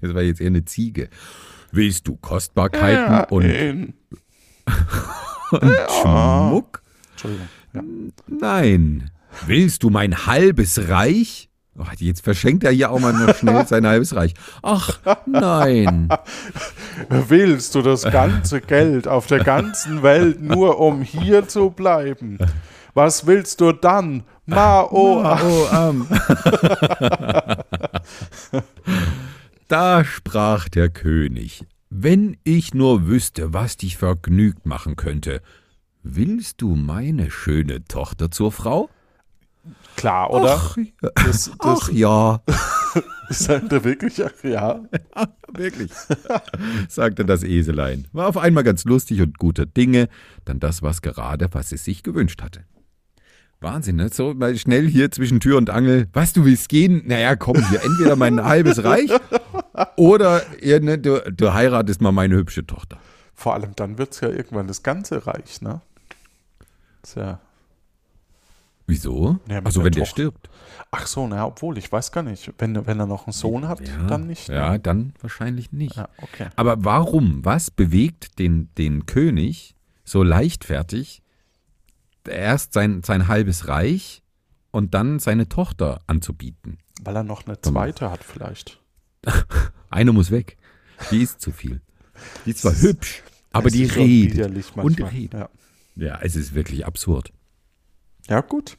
Das 0.03 0.13
war 0.13 0.21
jetzt 0.21 0.43
eher 0.43 0.49
eine 0.49 0.67
Ziege. 0.67 1.09
Willst 1.73 2.07
du 2.07 2.17
Kostbarkeiten 2.17 3.11
ja, 3.11 3.25
und, 3.25 3.95
und 5.51 5.75
Schmuck? 6.03 6.83
Entschuldigung. 7.13 7.49
Ja. 7.73 7.83
Nein. 8.27 9.11
Willst 9.47 9.83
du 9.85 9.89
mein 9.89 10.27
halbes 10.27 10.91
Reich? 10.91 11.49
Oh, 11.79 11.85
jetzt 11.97 12.23
verschenkt 12.23 12.65
er 12.65 12.73
hier 12.73 12.91
auch 12.91 12.99
mal 12.99 13.15
noch 13.15 13.35
schnell 13.35 13.67
sein 13.67 13.87
halbes 13.87 14.15
Reich. 14.15 14.35
Ach, 14.63 14.99
nein. 15.25 16.09
Willst 17.09 17.75
du 17.75 17.81
das 17.81 18.03
ganze 18.03 18.61
Geld 18.61 19.09
auf 19.09 19.27
der 19.27 19.43
ganzen 19.43 20.03
Welt 20.03 20.43
nur 20.43 20.81
um 20.81 21.01
hier 21.01 21.49
zu 21.49 21.71
bleiben? 21.71 22.37
Was 22.93 23.27
willst 23.27 23.61
du 23.63 23.73
dann? 23.73 24.25
Mao. 24.49 25.23
Am. 25.71 26.09
da 29.69 30.05
sprach 30.05 30.71
der 30.71 30.89
König, 30.89 31.67
wenn 31.91 32.39
ich 32.45 32.73
nur 32.73 33.07
wüsste, 33.07 33.53
was 33.53 33.77
dich 33.77 33.99
vergnügt 33.99 34.65
machen 34.65 34.97
könnte. 34.97 35.43
Willst 36.03 36.63
du 36.63 36.77
meine 36.77 37.31
schöne 37.31 37.85
Tochter 37.85 38.31
zur 38.31 38.51
Frau? 38.51 38.89
Klar, 39.97 40.31
oder? 40.31 40.55
Ach, 40.55 40.77
ja. 40.79 41.11
das, 41.15 41.51
das 41.59 41.81
Ach 41.83 41.91
ja, 41.91 42.41
sagt 43.29 43.71
er 43.71 43.85
wirklich, 43.85 44.25
ach 44.25 44.45
ja. 44.45 44.81
wirklich, 45.53 45.91
sagte 46.89 47.27
das 47.27 47.43
Eselein. 47.43 48.07
War 48.13 48.29
auf 48.29 48.39
einmal 48.39 48.65
ganz 48.65 48.85
lustig 48.85 49.21
und 49.21 49.37
guter 49.37 49.67
Dinge, 49.67 50.09
dann 50.47 50.59
das 50.59 50.81
was 50.81 51.03
gerade, 51.03 51.49
was 51.53 51.73
es 51.73 51.85
sich 51.85 52.03
gewünscht 52.03 52.41
hatte. 52.41 52.65
Wahnsinn, 53.61 53.97
ne? 53.97 54.09
So 54.09 54.35
mal 54.35 54.57
schnell 54.57 54.87
hier 54.89 55.11
zwischen 55.11 55.41
Tür 55.41 55.57
und 55.59 55.69
Angel. 55.71 56.09
Was, 56.13 56.33
du 56.33 56.45
willst 56.45 56.69
gehen? 56.69 57.03
Naja, 57.07 57.35
komm, 57.35 57.57
hier 57.71 57.83
entweder 57.83 58.15
mein 58.17 58.43
halbes 58.45 58.85
Reich 58.85 59.11
oder 59.97 60.43
ihr, 60.63 60.81
ne, 60.81 60.99
du, 60.99 61.21
du 61.33 61.53
heiratest 61.53 62.01
mal 62.01 62.13
meine 62.13 62.37
hübsche 62.37 62.65
Tochter. 62.67 62.99
Vor 63.35 63.55
allem 63.55 63.75
dann 63.77 63.99
wird 63.99 64.13
es 64.13 64.21
ja 64.21 64.29
irgendwann 64.29 64.69
das 64.69 64.83
ganze 64.83 65.27
Reich, 65.27 65.61
ne? 65.61 65.81
Ist 67.03 67.17
ja, 67.17 67.41
Wieso? 68.89 69.39
Ja, 69.49 69.61
also 69.65 69.81
der 69.81 69.85
wenn 69.87 69.93
der 69.93 70.05
Tochter. 70.05 70.11
stirbt. 70.13 70.51
ach 70.91 71.07
so, 71.07 71.29
na, 71.29 71.45
obwohl, 71.45 71.77
ich 71.77 71.93
weiß 71.93 72.11
gar 72.11 72.23
nicht. 72.23 72.53
Wenn, 72.57 72.87
wenn 72.87 72.99
er 72.99 73.07
noch 73.07 73.27
einen 73.27 73.35
Sohn 73.35 73.69
hat, 73.69 73.81
dann 74.09 74.27
nicht. 74.27 74.49
ne? 74.49 74.55
Ja, 74.55 74.79
dann 74.79 75.13
wahrscheinlich 75.21 75.73
nicht. 75.73 75.97
Ja, 75.97 76.09
okay. 76.23 76.47
Aber 76.57 76.83
warum? 76.85 77.45
Was 77.45 77.71
bewegt 77.71 78.39
den, 78.39 78.71
den 78.79 79.05
König 79.05 79.77
so 80.05 80.23
leichtfertig, 80.23 81.23
erst 82.29 82.73
sein, 82.73 83.03
sein 83.03 83.29
halbes 83.29 83.69
Reich 83.69 84.23
und 84.71 84.95
dann 84.95 85.19
seine 85.19 85.49
Tochter 85.49 86.01
anzubieten? 86.07 86.79
Weil 87.03 87.17
er 87.17 87.23
noch 87.25 87.47
eine 87.47 87.61
zweite 87.61 88.11
hat, 88.11 88.25
vielleicht. 88.25 88.81
Eine 89.91 90.13
muss 90.13 90.31
weg. 90.31 90.57
Die 91.11 91.23
ist 91.23 91.41
zu 91.41 91.51
viel. 91.51 91.81
Die 92.45 92.51
ist 92.51 92.61
zwar 92.61 92.75
hübsch, 92.75 93.23
aber 93.53 93.69
Es 93.69 93.73
die 93.73 93.85
ist 93.85 93.97
redet 93.97 94.77
und 94.77 95.01
redet. 95.13 95.33
Ja. 95.35 95.49
Ja, 95.97 96.19
es 96.23 96.37
ist 96.37 96.55
wirklich 96.55 96.87
absurd. 96.87 97.33
ja, 98.29 98.41
gut. 98.41 98.77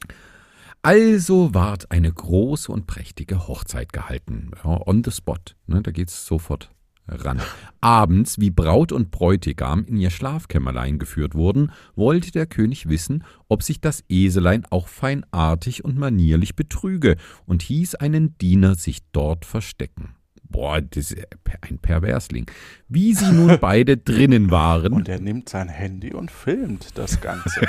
Also 0.82 1.52
ward 1.52 1.90
eine 1.90 2.10
große 2.10 2.72
und 2.72 2.86
prächtige 2.86 3.46
Hochzeit 3.48 3.92
gehalten. 3.92 4.52
Ja, 4.64 4.80
on 4.86 5.04
the 5.04 5.10
spot. 5.10 5.36
Ne, 5.66 5.82
da 5.82 5.90
geht's 5.90 6.24
sofort 6.24 6.70
ran. 7.10 7.40
Abends, 7.80 8.38
wie 8.38 8.50
Braut 8.50 8.92
und 8.92 9.10
Bräutigam 9.10 9.84
in 9.84 9.96
ihr 9.96 10.10
Schlafkämmerlein 10.10 10.98
geführt 10.98 11.34
wurden, 11.34 11.72
wollte 11.96 12.30
der 12.30 12.46
König 12.46 12.88
wissen, 12.88 13.24
ob 13.48 13.62
sich 13.62 13.80
das 13.80 14.04
Eselein 14.08 14.64
auch 14.70 14.88
feinartig 14.88 15.84
und 15.84 15.98
manierlich 15.98 16.56
betrüge 16.56 17.16
und 17.46 17.62
hieß 17.62 17.96
einen 17.96 18.36
Diener 18.38 18.74
sich 18.74 19.00
dort 19.12 19.44
verstecken. 19.44 20.14
Boah, 20.50 20.80
das 20.80 21.12
ist 21.12 21.26
ein 21.60 21.78
Perversling. 21.78 22.46
Wie 22.88 23.14
sie 23.14 23.30
nun 23.30 23.58
beide 23.60 23.96
drinnen 23.96 24.50
waren. 24.50 24.92
Und 24.92 25.08
er 25.08 25.20
nimmt 25.20 25.48
sein 25.48 25.68
Handy 25.68 26.12
und 26.12 26.30
filmt 26.30 26.98
das 26.98 27.20
Ganze. 27.20 27.60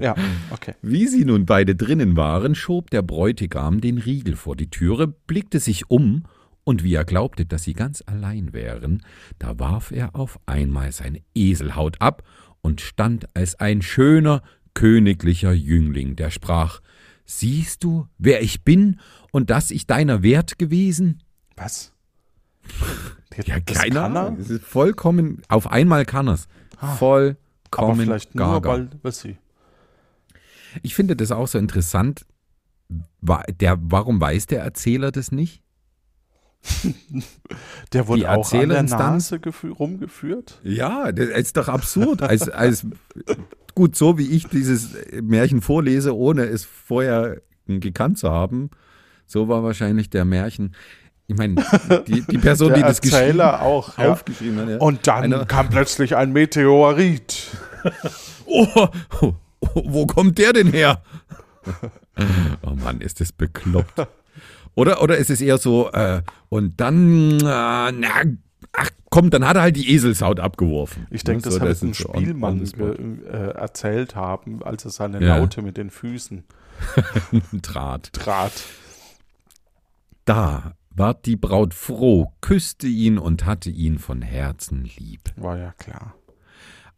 ja, 0.00 0.16
okay. 0.50 0.74
Wie 0.82 1.06
sie 1.06 1.24
nun 1.24 1.46
beide 1.46 1.76
drinnen 1.76 2.16
waren, 2.16 2.56
schob 2.56 2.90
der 2.90 3.02
Bräutigam 3.02 3.80
den 3.80 3.98
Riegel 3.98 4.34
vor 4.34 4.56
die 4.56 4.70
Türe, 4.70 5.06
blickte 5.06 5.60
sich 5.60 5.88
um, 5.88 6.24
und 6.64 6.82
wie 6.82 6.94
er 6.94 7.04
glaubte, 7.04 7.46
dass 7.46 7.62
sie 7.62 7.74
ganz 7.74 8.02
allein 8.06 8.52
wären, 8.52 9.02
da 9.38 9.58
warf 9.58 9.90
er 9.90 10.16
auf 10.16 10.40
einmal 10.46 10.92
seine 10.92 11.20
Eselhaut 11.34 12.00
ab 12.00 12.22
und 12.62 12.80
stand 12.80 13.28
als 13.34 13.60
ein 13.60 13.82
schöner, 13.82 14.42
königlicher 14.72 15.52
Jüngling, 15.52 16.16
der 16.16 16.30
sprach 16.30 16.80
Siehst 17.26 17.84
du, 17.84 18.06
wer 18.18 18.42
ich 18.42 18.64
bin 18.64 19.00
und 19.32 19.48
dass 19.48 19.70
ich 19.70 19.86
deiner 19.86 20.22
wert 20.22 20.58
gewesen? 20.58 21.22
Was? 21.56 21.92
ja, 23.46 23.60
keine 23.60 24.02
Ahnung. 24.02 24.38
Es 24.38 24.50
ist 24.50 24.64
vollkommen, 24.64 25.40
auf 25.48 25.70
einmal 25.70 26.04
kann 26.04 26.28
er's. 26.28 26.48
Ah, 26.78 26.94
vollkommen 26.96 27.38
aber 27.70 27.94
vielleicht 27.96 28.34
nur, 28.34 28.60
gaga. 28.60 28.68
weil, 28.68 28.90
was 29.02 29.20
sie. 29.20 29.38
Ich 30.82 30.94
finde 30.94 31.16
das 31.16 31.30
auch 31.30 31.48
so 31.48 31.58
interessant. 31.58 32.26
Der, 33.60 33.78
warum 33.80 34.20
weiß 34.20 34.46
der 34.46 34.62
Erzähler 34.62 35.10
das 35.10 35.32
nicht? 35.32 35.63
der 37.92 38.08
wurde 38.08 38.30
auch 38.30 38.52
an 38.52 38.68
der 38.68 38.82
Nase 38.82 39.40
rumgeführt? 39.78 40.60
Ja, 40.62 41.12
das 41.12 41.28
ist 41.28 41.56
doch 41.56 41.68
absurd. 41.68 42.22
als, 42.22 42.48
als, 42.48 42.86
gut, 43.74 43.96
so 43.96 44.18
wie 44.18 44.28
ich 44.28 44.46
dieses 44.48 44.90
Märchen 45.22 45.60
vorlese, 45.60 46.16
ohne 46.16 46.44
es 46.44 46.64
vorher 46.64 47.42
gekannt 47.66 48.18
zu 48.18 48.30
haben, 48.30 48.70
so 49.26 49.48
war 49.48 49.62
wahrscheinlich 49.62 50.10
der 50.10 50.24
Märchen. 50.24 50.74
Ich 51.26 51.36
meine, 51.36 51.64
die, 52.06 52.20
die 52.22 52.38
Person, 52.38 52.74
die 52.74 52.82
das 52.82 52.98
Erzähler 52.98 53.62
auch 53.62 53.96
ja. 53.96 54.12
aufgeschrieben 54.12 54.58
hat. 54.58 54.68
Ja. 54.68 54.76
Und 54.78 55.06
dann 55.06 55.24
Eine, 55.24 55.46
kam 55.46 55.70
plötzlich 55.70 56.16
ein 56.16 56.32
Meteorit. 56.32 57.48
oh, 58.44 58.66
oh, 59.20 59.34
oh, 59.60 59.82
wo 59.86 60.06
kommt 60.06 60.38
der 60.38 60.52
denn 60.52 60.70
her? 60.70 61.02
oh 62.62 62.74
Mann, 62.74 63.00
ist 63.00 63.20
das 63.20 63.32
bekloppt. 63.32 64.06
Oder, 64.74 65.02
oder 65.02 65.16
ist 65.16 65.30
es 65.30 65.40
eher 65.40 65.58
so, 65.58 65.90
äh, 65.92 66.22
und 66.48 66.80
dann, 66.80 67.38
äh, 67.40 67.42
na, 67.42 68.08
ach 68.72 68.90
komm, 69.10 69.30
dann 69.30 69.46
hat 69.46 69.56
er 69.56 69.62
halt 69.62 69.76
die 69.76 69.92
Eselshaut 69.92 70.40
abgeworfen. 70.40 71.06
Ich 71.10 71.22
denke, 71.24 71.44
das 71.44 71.54
so, 71.54 71.60
hat 71.60 71.82
ein 71.82 71.94
Spielmann 71.94 72.64
äh, 73.30 73.50
erzählt 73.50 74.16
haben, 74.16 74.62
als 74.62 74.84
er 74.84 74.90
seine 74.90 75.24
ja. 75.24 75.36
Laute 75.38 75.62
mit 75.62 75.76
den 75.76 75.90
Füßen 75.90 76.44
trat. 77.62 78.12
trat. 78.12 78.52
Da 80.24 80.74
ward 80.90 81.26
die 81.26 81.36
Braut 81.36 81.74
froh, 81.74 82.32
küsste 82.40 82.86
ihn 82.86 83.18
und 83.18 83.44
hatte 83.44 83.70
ihn 83.70 83.98
von 83.98 84.22
Herzen 84.22 84.88
lieb. 84.96 85.32
War 85.36 85.58
ja 85.58 85.72
klar. 85.72 86.14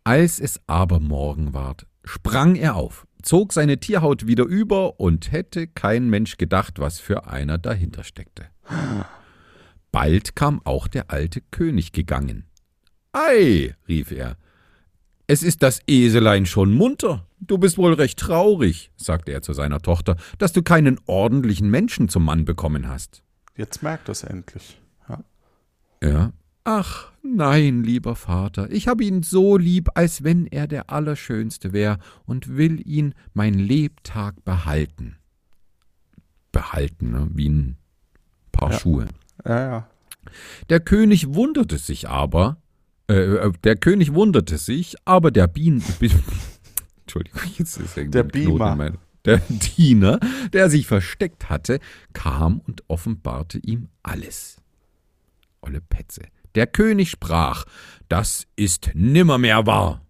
Als 0.04 0.38
es 0.38 0.60
aber 0.66 1.00
Morgen 1.00 1.52
ward, 1.52 1.86
sprang 2.04 2.54
er 2.54 2.76
auf, 2.76 3.05
zog 3.22 3.52
seine 3.52 3.78
Tierhaut 3.78 4.26
wieder 4.26 4.44
über 4.44 5.00
und 5.00 5.32
hätte 5.32 5.66
kein 5.66 6.08
Mensch 6.08 6.36
gedacht, 6.36 6.78
was 6.78 7.00
für 7.00 7.26
einer 7.26 7.58
dahinter 7.58 8.04
steckte. 8.04 8.46
Bald 9.92 10.36
kam 10.36 10.60
auch 10.64 10.88
der 10.88 11.10
alte 11.10 11.40
König 11.50 11.92
gegangen. 11.92 12.44
Ei, 13.12 13.74
rief 13.88 14.10
er, 14.10 14.36
es 15.26 15.42
ist 15.42 15.62
das 15.62 15.80
Eselein 15.86 16.46
schon 16.46 16.72
munter. 16.72 17.26
Du 17.40 17.58
bist 17.58 17.78
wohl 17.78 17.94
recht 17.94 18.18
traurig, 18.18 18.92
sagte 18.96 19.32
er 19.32 19.42
zu 19.42 19.52
seiner 19.52 19.80
Tochter, 19.80 20.16
dass 20.38 20.52
du 20.52 20.62
keinen 20.62 21.00
ordentlichen 21.06 21.68
Menschen 21.68 22.08
zum 22.08 22.24
Mann 22.24 22.44
bekommen 22.44 22.88
hast. 22.88 23.22
Jetzt 23.56 23.82
merkt 23.82 24.08
es 24.08 24.22
endlich. 24.22 24.80
Ja. 25.08 25.24
ja. 26.02 26.32
Ach, 26.68 27.12
nein, 27.22 27.84
lieber 27.84 28.16
Vater, 28.16 28.68
ich 28.72 28.88
habe 28.88 29.04
ihn 29.04 29.22
so 29.22 29.56
lieb, 29.56 29.90
als 29.94 30.24
wenn 30.24 30.48
er 30.48 30.66
der 30.66 30.90
Allerschönste 30.90 31.72
wär 31.72 32.00
und 32.24 32.56
will 32.56 32.84
ihn 32.84 33.14
mein 33.34 33.54
Lebtag 33.54 34.44
behalten. 34.44 35.16
Behalten, 36.50 37.12
ne? 37.12 37.28
wie 37.32 37.50
ein 37.50 37.76
paar 38.50 38.72
ja. 38.72 38.78
Schuhe. 38.80 39.06
Ja, 39.44 39.60
ja. 39.60 39.88
Der 40.68 40.80
König 40.80 41.34
wunderte 41.34 41.78
sich 41.78 42.08
aber, 42.08 42.56
äh, 43.08 43.14
äh 43.14 43.52
der 43.62 43.76
König 43.76 44.12
wunderte 44.12 44.58
sich, 44.58 44.96
aber 45.04 45.30
der 45.30 45.46
Bienen. 45.46 45.84
Entschuldigung, 47.02 47.42
jetzt 47.56 47.76
ist 47.76 47.96
irgendwie 47.96 48.10
der 48.10 48.24
Beamer. 48.24 48.92
Der 49.24 49.40
Diener, 49.48 50.18
der 50.52 50.68
sich 50.68 50.88
versteckt 50.88 51.48
hatte, 51.48 51.78
kam 52.12 52.58
und 52.58 52.82
offenbarte 52.88 53.58
ihm 53.58 53.86
alles. 54.02 54.56
Olle 55.60 55.80
Petze. 55.80 56.22
Der 56.56 56.66
König 56.66 57.10
sprach, 57.10 57.64
das 58.08 58.46
ist 58.56 58.90
nimmermehr 58.94 59.66
wahr. 59.66 60.00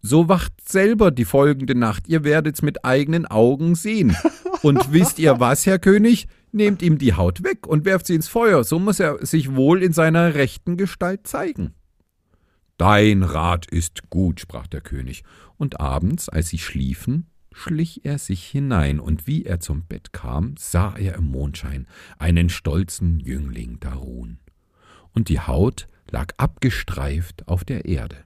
So 0.00 0.28
wacht 0.28 0.52
selber 0.68 1.10
die 1.10 1.24
folgende 1.24 1.74
Nacht, 1.74 2.08
ihr 2.08 2.24
werdet's 2.24 2.62
mit 2.62 2.84
eigenen 2.84 3.26
Augen 3.26 3.74
sehen. 3.74 4.16
Und 4.62 4.92
wisst 4.92 5.18
ihr 5.18 5.40
was, 5.40 5.66
Herr 5.66 5.78
König? 5.78 6.28
Nehmt 6.52 6.82
ihm 6.82 6.98
die 6.98 7.14
Haut 7.14 7.42
weg 7.42 7.66
und 7.66 7.86
werft 7.86 8.06
sie 8.06 8.14
ins 8.14 8.28
Feuer, 8.28 8.62
so 8.62 8.78
muss 8.78 9.00
er 9.00 9.24
sich 9.24 9.56
wohl 9.56 9.82
in 9.82 9.94
seiner 9.94 10.34
rechten 10.34 10.76
Gestalt 10.76 11.26
zeigen. 11.26 11.72
Dein 12.76 13.22
Rat 13.22 13.66
ist 13.66 14.10
gut, 14.10 14.38
sprach 14.38 14.66
der 14.66 14.82
König, 14.82 15.24
und 15.56 15.80
abends, 15.80 16.28
als 16.28 16.48
sie 16.48 16.58
schliefen, 16.58 17.30
schlich 17.52 18.04
er 18.04 18.18
sich 18.18 18.44
hinein, 18.44 19.00
und 19.00 19.26
wie 19.26 19.46
er 19.46 19.60
zum 19.60 19.86
Bett 19.86 20.12
kam, 20.12 20.54
sah 20.58 20.94
er 20.94 21.14
im 21.14 21.24
Mondschein 21.24 21.86
einen 22.18 22.50
stolzen 22.50 23.18
Jüngling 23.18 23.78
da 23.80 23.94
ruhen, 23.94 24.38
und 25.14 25.28
die 25.28 25.40
Haut 25.40 25.88
lag 26.10 26.32
abgestreift 26.36 27.48
auf 27.48 27.64
der 27.64 27.84
Erde. 27.86 28.16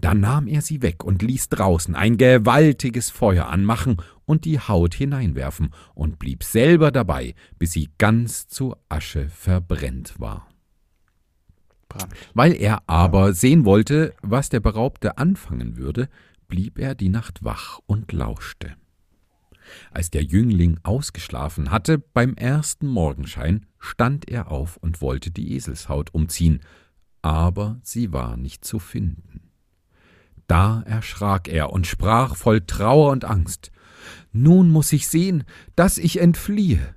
Da 0.00 0.14
nahm 0.14 0.46
er 0.46 0.62
sie 0.62 0.82
weg 0.82 1.04
und 1.04 1.22
ließ 1.22 1.48
draußen 1.48 1.94
ein 1.94 2.16
gewaltiges 2.16 3.10
Feuer 3.10 3.48
anmachen 3.48 3.96
und 4.24 4.44
die 4.44 4.60
Haut 4.60 4.94
hineinwerfen 4.94 5.70
und 5.94 6.18
blieb 6.18 6.44
selber 6.44 6.90
dabei, 6.90 7.34
bis 7.58 7.72
sie 7.72 7.90
ganz 7.98 8.46
zu 8.46 8.76
Asche 8.88 9.28
verbrennt 9.28 10.14
war. 10.18 10.48
Brand. 11.88 12.12
Weil 12.34 12.54
er 12.54 12.82
aber 12.88 13.34
sehen 13.34 13.64
wollte, 13.64 14.14
was 14.22 14.48
der 14.48 14.60
Beraubte 14.60 15.18
anfangen 15.18 15.76
würde, 15.76 16.08
blieb 16.48 16.78
er 16.78 16.94
die 16.94 17.08
Nacht 17.08 17.44
wach 17.44 17.80
und 17.86 18.12
lauschte. 18.12 18.74
Als 19.90 20.10
der 20.10 20.22
Jüngling 20.22 20.78
ausgeschlafen 20.82 21.70
hatte, 21.70 21.98
beim 21.98 22.34
ersten 22.34 22.86
Morgenschein 22.86 23.66
stand 23.84 24.28
er 24.28 24.50
auf 24.50 24.76
und 24.78 25.00
wollte 25.00 25.30
die 25.30 25.54
Eselshaut 25.54 26.12
umziehen, 26.14 26.60
aber 27.22 27.78
sie 27.82 28.12
war 28.12 28.36
nicht 28.36 28.64
zu 28.64 28.78
finden. 28.78 29.50
Da 30.46 30.82
erschrak 30.82 31.48
er 31.48 31.72
und 31.72 31.86
sprach 31.86 32.36
voll 32.36 32.60
Trauer 32.60 33.10
und 33.12 33.24
Angst 33.24 33.70
Nun 34.32 34.70
muss 34.70 34.92
ich 34.92 35.08
sehen, 35.08 35.44
dass 35.76 35.98
ich 35.98 36.20
entfliehe. 36.20 36.94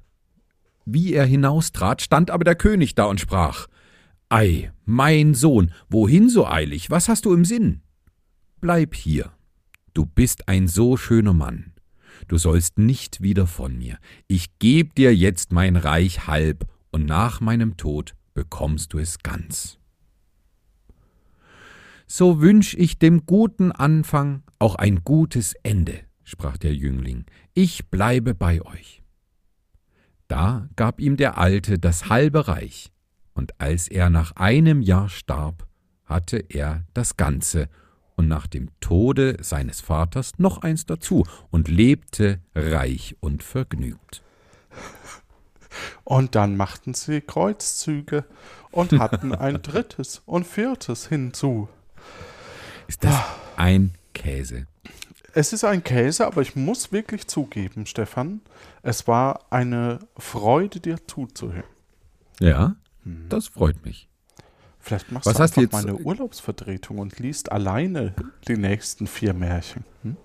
Wie 0.86 1.14
er 1.14 1.26
hinaustrat, 1.26 2.02
stand 2.02 2.32
aber 2.32 2.44
der 2.44 2.56
König 2.56 2.96
da 2.96 3.06
und 3.06 3.20
sprach 3.20 3.68
Ei, 4.30 4.72
mein 4.86 5.34
Sohn, 5.34 5.72
wohin 5.90 6.30
so 6.30 6.48
eilig? 6.48 6.90
Was 6.90 7.08
hast 7.08 7.26
du 7.26 7.34
im 7.34 7.46
Sinn? 7.46 7.82
Bleib 8.60 8.96
hier. 8.96 9.32
Du 9.94 10.06
bist 10.06 10.48
ein 10.50 10.68
so 10.68 10.98
schöner 10.98 11.34
Mann. 11.34 11.74
Du 12.28 12.38
sollst 12.38 12.78
nicht 12.78 13.22
wieder 13.22 13.48
von 13.48 13.78
mir. 13.78 13.98
Ich 14.28 14.60
geb 14.60 14.96
dir 14.96 15.16
jetzt 15.16 15.52
mein 15.52 15.76
Reich 15.76 16.28
halb, 16.28 16.68
und 16.98 17.06
nach 17.06 17.42
meinem 17.42 17.78
Tod 17.78 18.16
bekommst 18.34 18.92
du 18.92 18.98
es 18.98 19.20
ganz. 19.20 19.78
So 22.08 22.42
wünsch 22.42 22.74
ich 22.74 22.98
dem 22.98 23.28
guten 23.28 23.72
Anfang 23.72 24.42
auch 24.58 24.74
ein 24.74 25.04
gutes 25.04 25.54
Ende, 25.62 26.00
sprach 26.24 26.58
der 26.58 26.74
Jüngling. 26.74 27.26
Ich 27.54 27.92
bleibe 27.92 28.34
bei 28.34 28.64
euch. 28.64 29.04
Da 30.28 30.70
gab 30.76 31.00
ihm 31.00 31.18
der 31.18 31.38
Alte 31.38 31.78
das 31.78 32.10
halbe 32.10 32.48
Reich, 32.48 32.92
und 33.36 33.62
als 33.62 33.88
er 33.88 34.10
nach 34.10 34.32
einem 34.32 34.82
Jahr 34.82 35.08
starb, 35.08 35.68
hatte 36.04 36.38
er 36.50 36.84
das 36.96 37.16
Ganze 37.16 37.70
und 38.16 38.28
nach 38.28 38.48
dem 38.48 38.72
Tode 38.80 39.38
seines 39.42 39.82
Vaters 39.82 40.32
noch 40.40 40.64
eins 40.64 40.88
dazu 40.88 41.28
und 41.52 41.68
lebte 41.68 42.42
reich 42.56 43.16
und 43.20 43.44
vergnügt. 43.44 44.24
Und 46.04 46.36
dann 46.36 46.58
machten 46.58 46.94
sie 46.94 47.22
Kreuzzüge 47.22 48.26
und 48.72 48.92
hatten 49.00 49.34
ein 49.34 49.62
drittes 49.62 50.22
und 50.26 50.46
viertes 50.46 51.08
hinzu. 51.08 51.70
Ist 52.88 53.04
das 53.04 53.16
ein 53.56 53.94
Käse? 54.14 54.68
Es 55.34 55.54
ist 55.54 55.64
ein 55.64 55.84
Käse, 55.84 56.26
aber 56.26 56.42
ich 56.42 56.56
muss 56.56 56.92
wirklich 56.92 57.28
zugeben, 57.28 57.86
Stefan, 57.86 58.42
es 58.82 59.08
war 59.08 59.46
eine 59.52 60.00
Freude, 60.18 60.80
dir 60.80 61.06
zuzuhören. 61.06 61.64
Ja, 62.40 62.76
hm. 63.04 63.26
das 63.30 63.48
freut 63.48 63.86
mich. 63.86 64.08
Vielleicht 64.80 65.12
machst 65.12 65.26
Was 65.26 65.36
du 65.36 65.44
einfach 65.44 65.62
jetzt? 65.62 65.74
meine 65.74 65.96
Urlaubsvertretung 65.96 67.00
und 67.00 67.20
liest 67.20 67.52
alleine 67.52 68.14
die 68.48 68.56
nächsten 68.56 69.06
vier 69.06 69.34
Märchen. 69.34 69.84
Hm? 70.04 70.16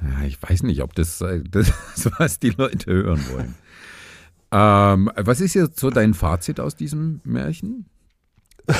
Ja, 0.00 0.24
ich 0.24 0.40
weiß 0.40 0.62
nicht, 0.62 0.82
ob 0.82 0.94
das, 0.94 1.20
äh, 1.20 1.42
das 1.50 1.72
was 2.18 2.38
die 2.38 2.50
Leute 2.50 2.92
hören 2.92 3.24
wollen. 3.32 3.54
Ähm, 4.52 5.10
was 5.16 5.40
ist 5.40 5.54
jetzt 5.54 5.78
so 5.80 5.90
dein 5.90 6.14
Fazit 6.14 6.60
aus 6.60 6.76
diesem 6.76 7.20
Märchen? 7.24 7.86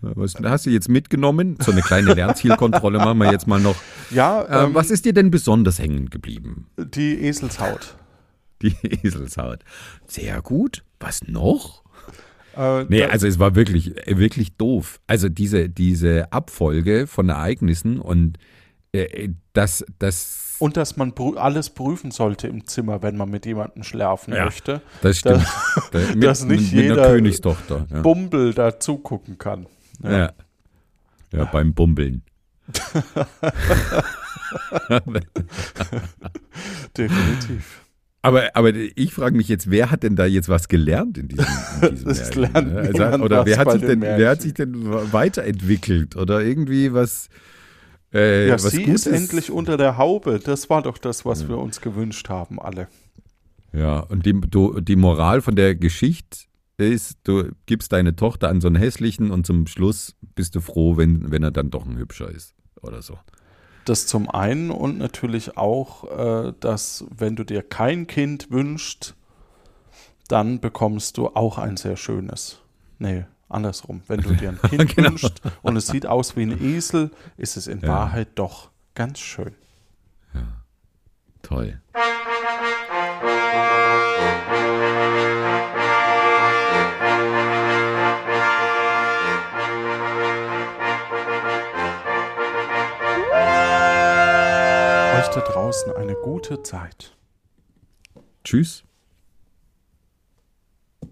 Was 0.00 0.34
hast 0.42 0.66
du 0.66 0.70
jetzt 0.70 0.88
mitgenommen? 0.88 1.56
So 1.60 1.72
eine 1.72 1.82
kleine 1.82 2.14
Lernzielkontrolle 2.14 2.98
machen 2.98 3.18
wir 3.18 3.32
jetzt 3.32 3.46
mal 3.46 3.60
noch. 3.60 3.74
Ja, 4.10 4.42
Ähm, 4.48 4.68
ähm, 4.68 4.74
was 4.74 4.90
ist 4.90 5.04
dir 5.04 5.12
denn 5.12 5.30
besonders 5.30 5.78
hängen 5.78 6.10
geblieben? 6.10 6.68
die 6.78 7.20
Eselshaut. 7.24 7.96
Die 8.62 8.74
Eselshaut. 9.02 9.64
Sehr 10.06 10.40
gut. 10.42 10.84
Was 11.00 11.22
noch? 11.26 11.82
Äh, 12.56 12.84
Nee, 12.84 13.04
also 13.04 13.26
es 13.26 13.38
war 13.38 13.56
wirklich, 13.56 13.94
wirklich 14.06 14.56
doof. 14.56 15.00
Also 15.06 15.28
diese, 15.28 15.68
diese 15.68 16.32
Abfolge 16.32 17.06
von 17.06 17.28
Ereignissen 17.28 17.98
und 17.98 18.38
äh, 18.92 19.30
das, 19.54 19.84
das, 19.98 20.43
und 20.64 20.78
dass 20.78 20.96
man 20.96 21.12
alles 21.36 21.68
prüfen 21.68 22.10
sollte 22.10 22.48
im 22.48 22.66
Zimmer, 22.66 23.02
wenn 23.02 23.18
man 23.18 23.28
mit 23.28 23.44
jemandem 23.44 23.82
schlafen 23.82 24.32
Ja. 24.32 24.46
möchte. 24.46 24.80
das 25.02 25.18
stimmt. 25.18 25.44
Da- 25.92 25.98
mit, 26.14 26.24
dass 26.24 26.42
nicht 26.44 26.72
mit, 26.72 26.72
mit 26.72 26.82
jeder 26.88 27.06
Königstochter. 27.08 27.86
Ja. 27.92 28.00
Bumbel 28.00 28.54
da 28.54 28.80
zugucken 28.80 29.36
kann. 29.36 29.66
Ja. 30.02 30.32
Ja. 31.32 31.44
beim 31.52 31.74
Bumbeln. 31.74 32.22
Definitiv. 36.96 37.80
Aber, 38.22 38.56
aber 38.56 38.70
ich 38.74 39.12
frage 39.12 39.36
mich 39.36 39.48
jetzt, 39.48 39.70
wer 39.70 39.90
hat 39.90 40.02
denn 40.02 40.16
da 40.16 40.24
jetzt 40.24 40.48
was 40.48 40.68
gelernt 40.68 41.18
in 41.18 41.28
diesem, 41.28 41.44
in 41.82 41.90
diesem 41.94 42.10
Es 42.10 42.34
Märchen? 42.34 42.72
ne? 42.72 42.90
niemand 42.90 43.22
oder 43.22 43.44
wer 43.44 43.58
hat, 43.58 43.70
sich 43.72 43.80
den 43.82 44.00
denn, 44.00 44.18
wer 44.18 44.30
hat 44.30 44.40
sich 44.40 44.54
denn 44.54 44.90
weiterentwickelt 45.12 46.16
oder 46.16 46.40
irgendwie 46.40 46.94
was, 46.94 47.28
äh, 48.14 48.48
Ja, 48.48 48.58
sie 48.58 48.84
Gutes? 48.84 49.06
ist 49.06 49.12
endlich 49.12 49.50
unter 49.50 49.76
der 49.76 49.98
Haube. 49.98 50.38
Das 50.38 50.70
war 50.70 50.82
doch 50.82 50.98
das, 50.98 51.24
was 51.24 51.48
wir 51.48 51.58
uns 51.58 51.80
gewünscht 51.80 52.28
haben, 52.28 52.60
alle. 52.60 52.88
Ja, 53.72 54.00
und 54.00 54.24
die, 54.24 54.40
du, 54.40 54.80
die 54.80 54.96
Moral 54.96 55.42
von 55.42 55.56
der 55.56 55.74
Geschichte 55.74 56.46
ist, 56.76 57.18
du 57.24 57.50
gibst 57.66 57.92
deine 57.92 58.16
Tochter 58.16 58.48
an 58.48 58.60
so 58.60 58.68
einen 58.68 58.76
hässlichen 58.76 59.30
und 59.30 59.46
zum 59.46 59.66
Schluss 59.66 60.14
bist 60.34 60.54
du 60.54 60.60
froh, 60.60 60.96
wenn, 60.96 61.30
wenn 61.30 61.42
er 61.42 61.50
dann 61.50 61.70
doch 61.70 61.84
ein 61.86 61.96
hübscher 61.96 62.30
ist 62.30 62.54
oder 62.82 63.02
so. 63.02 63.18
Das 63.84 64.06
zum 64.06 64.30
einen 64.30 64.70
und 64.70 64.98
natürlich 64.98 65.56
auch, 65.56 66.04
äh, 66.48 66.52
dass 66.60 67.04
wenn 67.14 67.36
du 67.36 67.44
dir 67.44 67.62
kein 67.62 68.06
Kind 68.06 68.50
wünschst, 68.50 69.14
dann 70.28 70.60
bekommst 70.60 71.18
du 71.18 71.28
auch 71.28 71.58
ein 71.58 71.76
sehr 71.76 71.96
schönes. 71.96 72.60
Nee, 72.98 73.26
andersrum. 73.48 74.02
Wenn 74.08 74.20
du 74.20 74.32
dir 74.34 74.50
ein 74.50 74.60
Kind 74.70 74.94
Genau. 74.96 75.10
wünschst 75.10 75.40
und 75.62 75.76
es 75.76 75.86
sieht 75.86 76.06
aus 76.06 76.36
wie 76.36 76.42
ein 76.42 76.62
Esel, 76.62 77.10
ist 77.36 77.56
es 77.56 77.66
in 77.66 77.80
Ja. 77.80 77.88
Wahrheit 77.88 78.28
doch 78.36 78.70
ganz 78.94 79.18
schön. 79.18 79.54
Toll. 81.42 81.78
Euch 95.18 95.28
da 95.28 95.40
draußen 95.40 95.92
eine 95.94 96.14
gute 96.14 96.62
Zeit. 96.62 97.16
Tschüss. 98.42 98.84